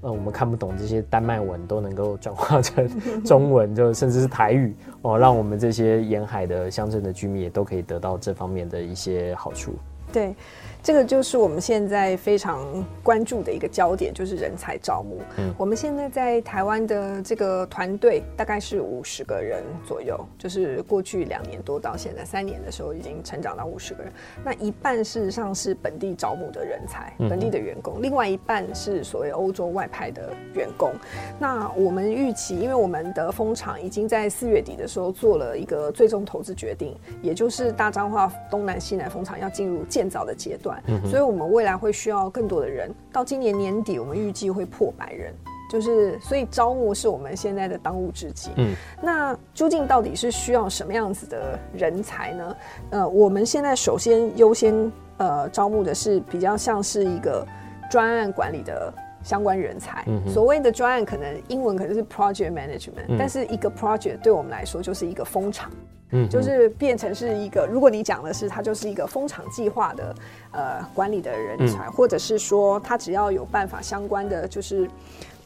[0.01, 2.89] 呃我们看不懂这些丹麦文都能够转化成
[3.22, 9.74] 中文，就甚至是台语哦，让我们这些沿海的乡镇的居民也都可以得到这方面的一些好处。
[10.12, 10.35] 对。
[10.83, 12.66] 这个就是我们现在非常
[13.03, 15.18] 关注的一个焦点，就是人才招募。
[15.37, 24.12] 嗯，我们现在在台湾的这个团队大概是五十个人左右，就是过去两年多到现在三年的时候，已经成长到五十个人。
[24.43, 30.93] 那一半事实上是本地招募的人才，本地的员工，另外一半是所谓欧洲外派的员工。
[31.39, 40.69] 那我们预期，因为我们的风场已经在四月底的时候做了一个最终投资决定，也就是大彰化东南西南风场要进入建造的阶段。
[41.04, 42.92] 所以，我们未来会需要更多的人。
[43.12, 45.34] 到今年年底，我们预计会破百人。
[45.70, 48.50] 就是，所以招募是我们现在的当务之急。
[48.56, 52.56] 嗯，那究竟到底是需要什么样子的人才呢？
[52.90, 57.46] 呃，我们现在首先优先呃招募的是比较像是一个
[57.88, 58.92] 专案管理的
[59.22, 60.02] 相关人才。
[60.08, 65.70] 嗯、所谓的专案，可能英文可能是 project management，、嗯、但是一个 project 对我们来说就是一个风场。
[66.12, 70.14] 嗯，就是变成是一个，如果你讲的是它就是一个风场计划的
[70.52, 74.88] 呃管理的人才，嗯、或者是说他只要有办法相关的就是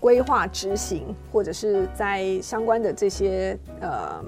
[0.00, 4.24] 规划执行，或者是在相关的这些呃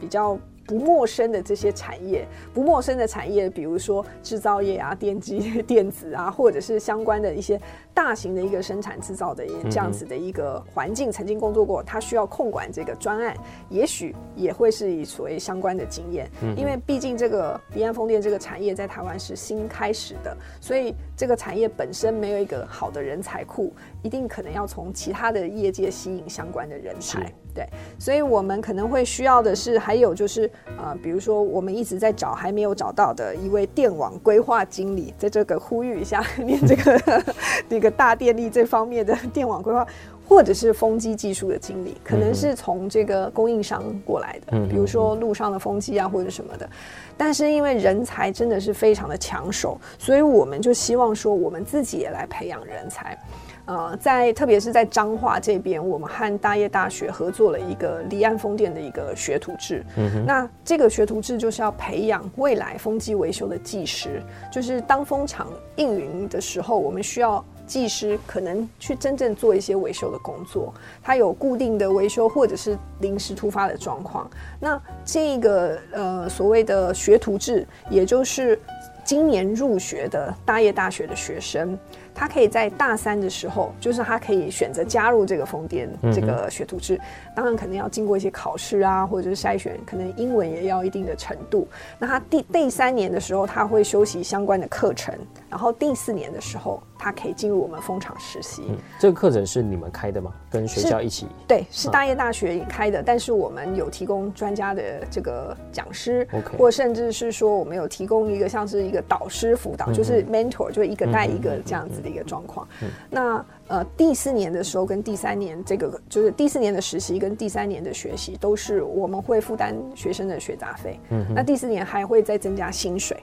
[0.00, 0.38] 比较。
[0.68, 7.58] 不陌生的这些产业，不陌生的产业，比如说制造业啊、电机、 电子啊，或者是相关的一些
[7.98, 13.36] 大型的一个生产制造的这样子的一个环境，曾经工作过，他需要控管这个专案，
[13.68, 23.74] 也许也会是以所谓相关的经验，因为毕竟这个离岸风电这个产业在台湾是新开始的，所以这个产业本身没有一个好的人才库，
[24.04, 27.32] 一定可能要从其他的业界吸引相关的人才。
[27.54, 27.66] 对，
[27.98, 37.24] 所以我们可能会需要的是，还有就是，呃，比如说我们一直在找还没有找到的一位电网规划经理，在这个呼吁一下，念这个
[37.68, 39.86] 那个 大电力这方面的 电网规划，
[40.28, 46.68] 或者是风机技术的经理，可能是从这个供应商过来的，比如说路上的风机啊或者什么的。
[47.16, 53.18] 但是因为人才真的是非常的抢手，所以我们就希望说，我们自己也来培养人才。
[53.64, 59.84] 呃，在特别是在彰化这边，我们和大业大学合作了一个离岸风电的一个学徒制。
[60.24, 70.74] 那这个学徒制就是要培养未来风机维修的技师，就是当风场运营的时候，我们需要技师可能去真正做一些维修的工作。
[71.02, 74.28] 他有固定的维修或者是临时突发的状况。
[74.58, 78.58] 那这个呃所谓的学徒制，也就是
[79.04, 81.78] 今年入学的大业大学的学生。
[82.14, 87.00] 他可以在大三的时候，就是他可以选择加入这个风电这个学徒制，
[87.38, 91.68] 当然可能要经过一些考试啊，或者是筛选，可能英文也要一定的程度。
[91.96, 95.14] 那他第第三年的时候，他会修习相关的课程，
[95.48, 98.64] 然后第四年的时候，他可以进入我们蜂场实习。
[98.68, 100.34] 嗯、这个课程是你们开的吗？
[100.50, 101.28] 跟学校一起？
[101.46, 106.26] 对，是大业大学开的，嗯、但是我们有提供专家的这个讲师.
[106.58, 112.08] 或甚至是说我们有提供一个像是一个导师辅导，嗯、就是 mentor，就一个带一个这样子的。
[112.08, 123.16] 一个状况，嗯、那呃第四年的时候跟第三年这个就是第四年的实习跟第三年的学习都是我们会负担学生的学杂费，嗯，那第四年还会再增加薪水。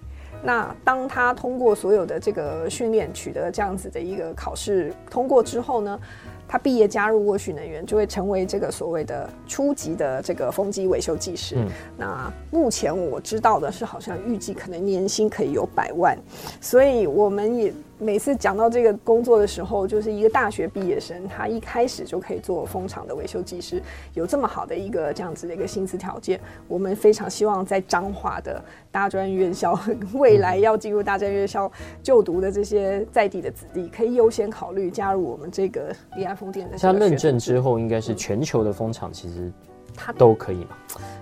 [0.44, 6.00] 那当他通过所有的这个训练，取得这样子的一个考试通过之后呢，
[6.48, 11.56] 他毕业加入沃旭能源，就会成为这个所谓的初级的这个风机维修技师。
[11.58, 11.68] 嗯、
[11.98, 16.16] 那目前我知道的是，好像预计可能年薪可以有百万，
[16.62, 17.74] 所以我们也。
[17.98, 23.82] 每次讲到这个工作的时候，就是一个大学毕业生，他一开始就可以做风场的维修技师，
[24.14, 29.80] 有这么好的一个这样子的一个薪资条件，我们非常希望在彰化的大专院校，
[30.14, 31.72] 未来要进入大专院校
[32.04, 36.78] 就读的这些在地的子弟，可以优先考虑加入我们这个离岸风电的。
[36.78, 39.50] 像认证之后，应该是全球的风场，其实。
[39.96, 40.70] 他都可以吗？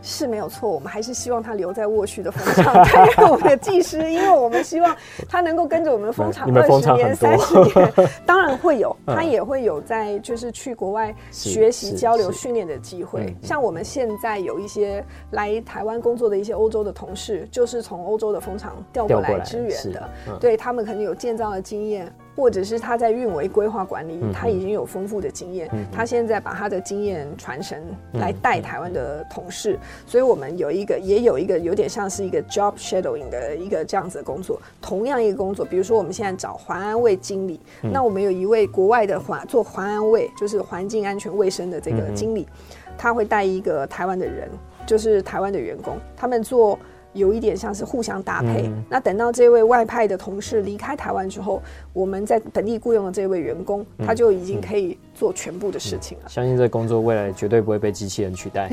[0.01, 4.95] 是没有错，我们还是希望他留在沃旭的风场担任我们的技师，因为我们希望
[5.29, 7.93] 他能够跟着我们的风 场二十年、三十年。
[8.25, 13.33] 当然会有，他也会有在就是去国外学习、交流、训练的机会。
[13.41, 20.09] 像我们现在有一些来台湾工作的一些欧洲的同事，就是从欧洲的风场调过来支援的，
[20.39, 22.13] 对他们可能有建造的经验。
[22.35, 27.79] 或者是他在运维规划管理，他已经有丰富的经验，嗯、他现在把他的经验传承
[28.13, 34.59] 来带台湾的同事，嗯、所以我们有一个也有一个有点像是一个 job shadowing 的一个这样子的工作。
[34.81, 42.47] 同样一个工作，比如说我们现在找环安卫经理，嗯、那我们有一位国外的环做环安卫，就是环境安全卫生的这个经理，
[42.87, 44.49] 嗯、他会带一个台湾的人，
[44.87, 46.79] 就是台湾的员工，他们做。
[47.13, 48.67] 有一点像是互相搭配。
[48.67, 51.61] 嗯、那等到这位外派的同事离开台湾之后，
[51.93, 56.29] 我们在本地雇佣的这位员工，嗯、他就已经可以做全部的事情了。
[56.29, 58.69] 相信这工作未来绝对不会被机器人取代，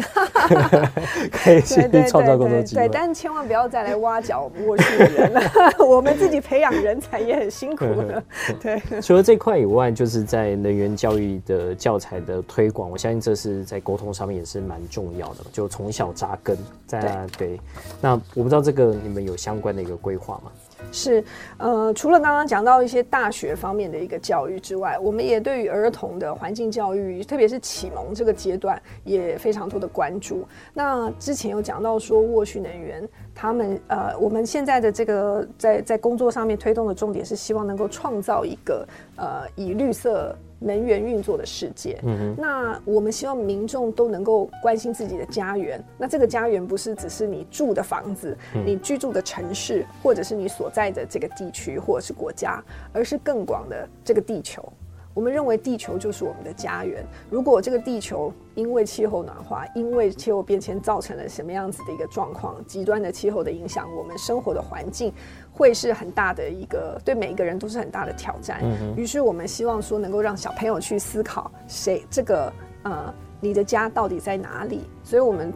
[1.30, 2.82] 可以去创造工作机会。
[2.82, 5.41] 对，但千万不要再来挖角过去的人了。
[5.86, 8.22] 我们自己培养人才也很辛苦的。
[8.61, 8.80] 对。
[9.01, 16.57] 除了这块以外，就是在能源教育的教材的推广，我相信这是在沟通上面也是蛮重要的，就从小扎根。
[16.86, 17.01] 在
[17.36, 17.61] 对，对，
[18.01, 18.20] 那。
[18.34, 20.53] 我不知道这个你们有相关的一个规划吗？
[20.92, 21.22] 是，
[21.58, 30.46] 呃，除了刚刚讲到一些大学方面的一个教育之外，我们也对于儿童的环境教育，特别是启蒙这个阶段，也非常多的关注。
[30.74, 40.36] 那之前有讲到说，沃旭能源他们呃，我们现在的这个在在工作上面推动的重点是希望能够创造一个呃以绿色。
[40.61, 45.82] 能源运作的世界，嗯，那我们希望民众都能够关心自己的家园。
[45.98, 54.62] 那这个家园不是只是你住的房子，嗯、你居住的城市，或者是你所在的这个地区或者是国家，而是更广的这个地球。
[55.20, 57.04] 我们认为地球就是我们的家园。
[57.28, 65.12] 如果这个地球因为气候暖化、因为气候变迁造成了什么样子的一个状况，极端的气候的影响，我们生活的环境
[65.52, 68.60] 会是很大的一个，对每一个人都是很大的挑战。
[68.62, 68.96] 嗯。
[68.96, 72.50] 于是我们希望说，能够让小朋友去思考，谁这个
[72.84, 74.88] 呃，你的家到底在哪里？
[75.04, 75.52] 所以我们。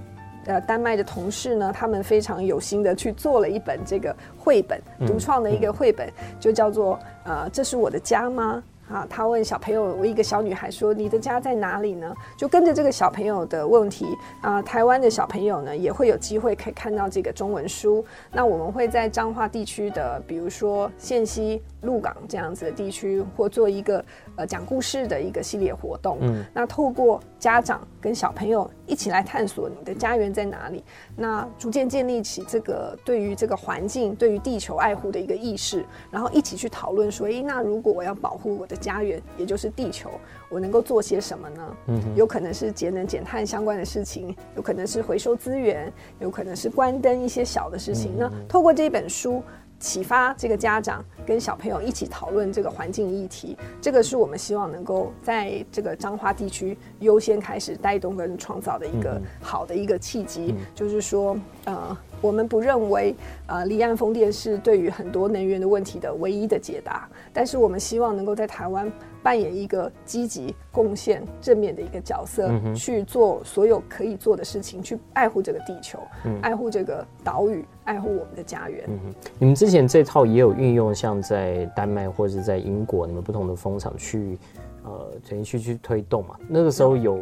[0.46, 6.06] 呃，丹麦的同事呢，他们非常有心的去做了一本这个绘本，独创的一个绘本，
[6.38, 8.62] 就叫做呃，这是我的家吗？
[8.90, 14.06] 啊，他问小朋友，我一个小女孩说：“你的家在哪里呢？”就跟着这个小朋友的问题
[14.42, 18.04] 啊，台湾的小朋友呢也会有机会可以看到这个中文书。
[18.30, 24.04] 那我们会在彰化地区的，比如说线西、鹿港这样子的地区，或做一个
[24.36, 26.18] 呃讲故事的一个系列活动。
[26.20, 30.84] 嗯，那透过家长跟小朋友一起来探索你的家园在哪里，
[31.16, 40.10] 那逐渐建立起这个对于这个环境、对于地球爱护的一个意识，然后一起去讨论说：“诶，那如果我要保护我的家园，也就是地球，
[40.50, 48.12] 我能够做些什么呢？”嗯，有可能是节能减碳相关的事情，有可能是回收资源，有可能是关灯一些小的事情。
[48.18, 49.42] 那透过这本书。
[49.84, 60.54] 启发这个家长跟小朋友一起讨论这个环境议题，这个是我们希望能够在这个彰化地区优先开始带动跟创造的一个好的一个契机。
[60.74, 63.14] 就是说，呃，我们不认为
[63.46, 68.90] 呃离岸风电是对于很多能源的问题的唯一的解答，但是我们希望能够在台湾。
[69.22, 78.84] 扮演一个积极贡献、正面的一个角色，嗯、去做所有可以做的事情，去爱护这个地球，嗯、爱护这个岛屿，爱护我们的家园。
[78.88, 84.38] 嗯哼，你们之前这套也有运用，像在丹麦或者是在英国，你们不同的风场去，
[84.84, 86.36] 呃，等于去去推动嘛。
[86.48, 87.20] 那个时候有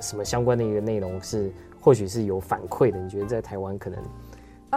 [0.00, 2.98] 什么相关的一个内容是，或许是有反馈的？
[2.98, 3.98] 你觉得在台湾可能？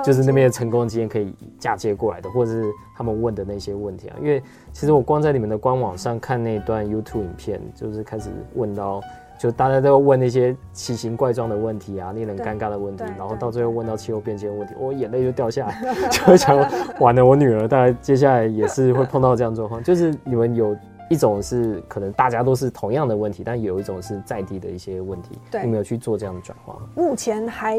[0.06, 4.16] 就是那边的成功经验可以嫁接过来的，或者是他们问的那些问题啊。
[4.22, 9.02] 因为其实我光在你们的官网上看那段 YouTube 影片，就是开始问到，
[9.40, 15.82] 就大家都要问那些奇形怪状的问题啊，令人尴尬的问题，然后到最后问到气候变迁的问题，我眼泪就掉下来，
[16.12, 16.58] 就会想
[17.00, 19.82] 完了，我女儿大概接下来也是会碰到这样状况。
[19.82, 20.76] 就是你们有
[21.10, 26.78] 一种是可能大家都是同样的问题，但有一种是在地的一些问题，对，你们有去做这样的转化？
[26.94, 27.78] 目前还，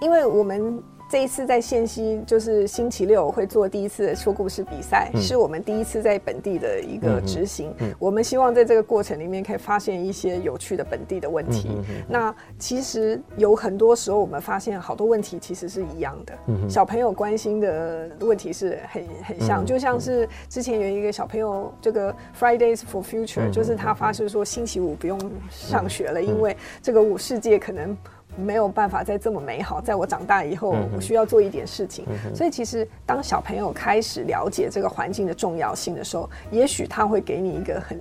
[0.00, 0.82] 因为我们。
[1.12, 7.68] 这一次在线西，就是星期六会做第一次的说故事比赛，嗯、是我们第一次在本地的一个执行。
[7.80, 11.68] 嗯嗯、我们希望在这个过程里面可以发现一些有趣的本地的问题。
[11.68, 16.32] 嗯、那其实有很多时候，我们发现好多问题其实是一样的。
[16.46, 22.10] 嗯、小朋友关心的问题是很很像，嗯、就像是之前有一个小朋友，这个
[22.40, 27.94] Fridays for Future，、嗯、就是他发誓说星期五不用上学了，嗯、因为这个五世界可能。
[28.36, 32.04] 没有办法再这么美好，在我长大以后，我需要做一点事情。
[32.08, 38.00] 嗯、所以，其实当小朋友开始了解这个环境的重要性的时候，也许他会给你一个很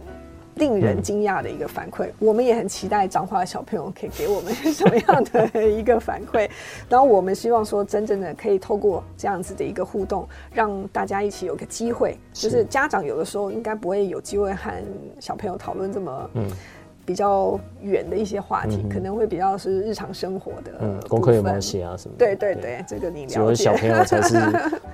[0.56, 2.08] 令人惊讶的一个反馈。
[2.08, 6.50] 嗯、 我们也很期待彰化的小朋友可以给我们什么样的一个反馈。
[6.88, 14.72] 然后，我们希望说，真正的可以透过这样子的一个互动，让大家一起有个机会，是就是家长有的时候应该不会有机会和
[15.20, 16.30] 小朋友讨论这么。
[16.36, 16.46] 嗯
[17.06, 22.16] 比较远的一些话题，嗯、可能会比较是日常生活的，嗯，功课有没有写啊什么？
[22.18, 23.34] 对对对，对这个你了解。
[23.34, 24.38] 只有小朋友才是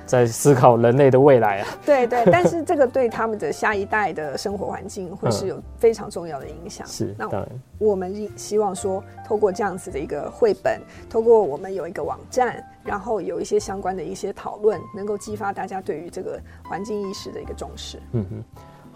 [0.06, 1.68] 在思考人类的未来啊。
[1.86, 6.88] 对对，但是这个对他们的下一代的生活环境会是有非常重要的影响。
[6.88, 7.48] 是、嗯，那
[7.78, 18.00] 我们希望说，透过这样子的一个绘本，透过我们有一个网站，然后有一些相关的一些讨论，能够激发大家对于这个环境意识的一个重视。
[18.14, 18.44] 嗯哼。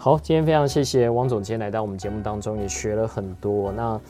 [0.04, 3.70] 好，今天非常谢谢汪总监来到我们节目当中，也学了很多。
[3.70, 4.00] 那，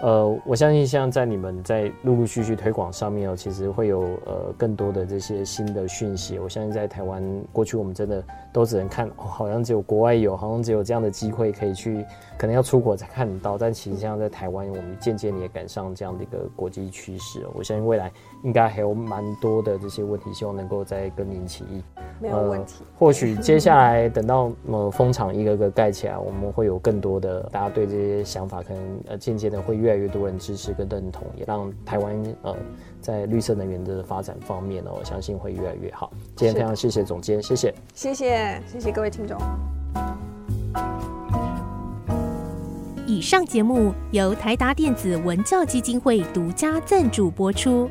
[0.00, 6.38] 呃，我相信像在你们在陆陆续续推广上面哦，其实会有呃更多的这些新的讯息。
[6.38, 7.22] 我相信在台湾
[7.52, 12.02] 过去我们真的都只能看，哦，好像只有国外有，好像只有这样的机会可以去。
[12.38, 17.46] 可能要出国才看得到，但其实像在台湾，我们渐渐也赶上这样的一个国际趋势。
[17.52, 18.10] 我相信未来
[18.42, 21.82] 应该还有蛮多的这些问题，希望能够再跟您起义。
[22.20, 22.76] 没有问题。
[22.80, 32.56] 呃、或许接下来等到呃风场一个个盖起来，我们会有更多的大家对这些想法，可能呃渐渐的会越来越多人支持跟认同，也让台湾呃
[33.00, 36.12] 在绿色能源的发展方面呢，我相信会越来越好。
[36.36, 39.36] 今天非常谢谢总监，谢谢，谢谢，谢谢各位听众。
[43.04, 47.90] 以上节目由台达电子文教基金会独家赞助播出。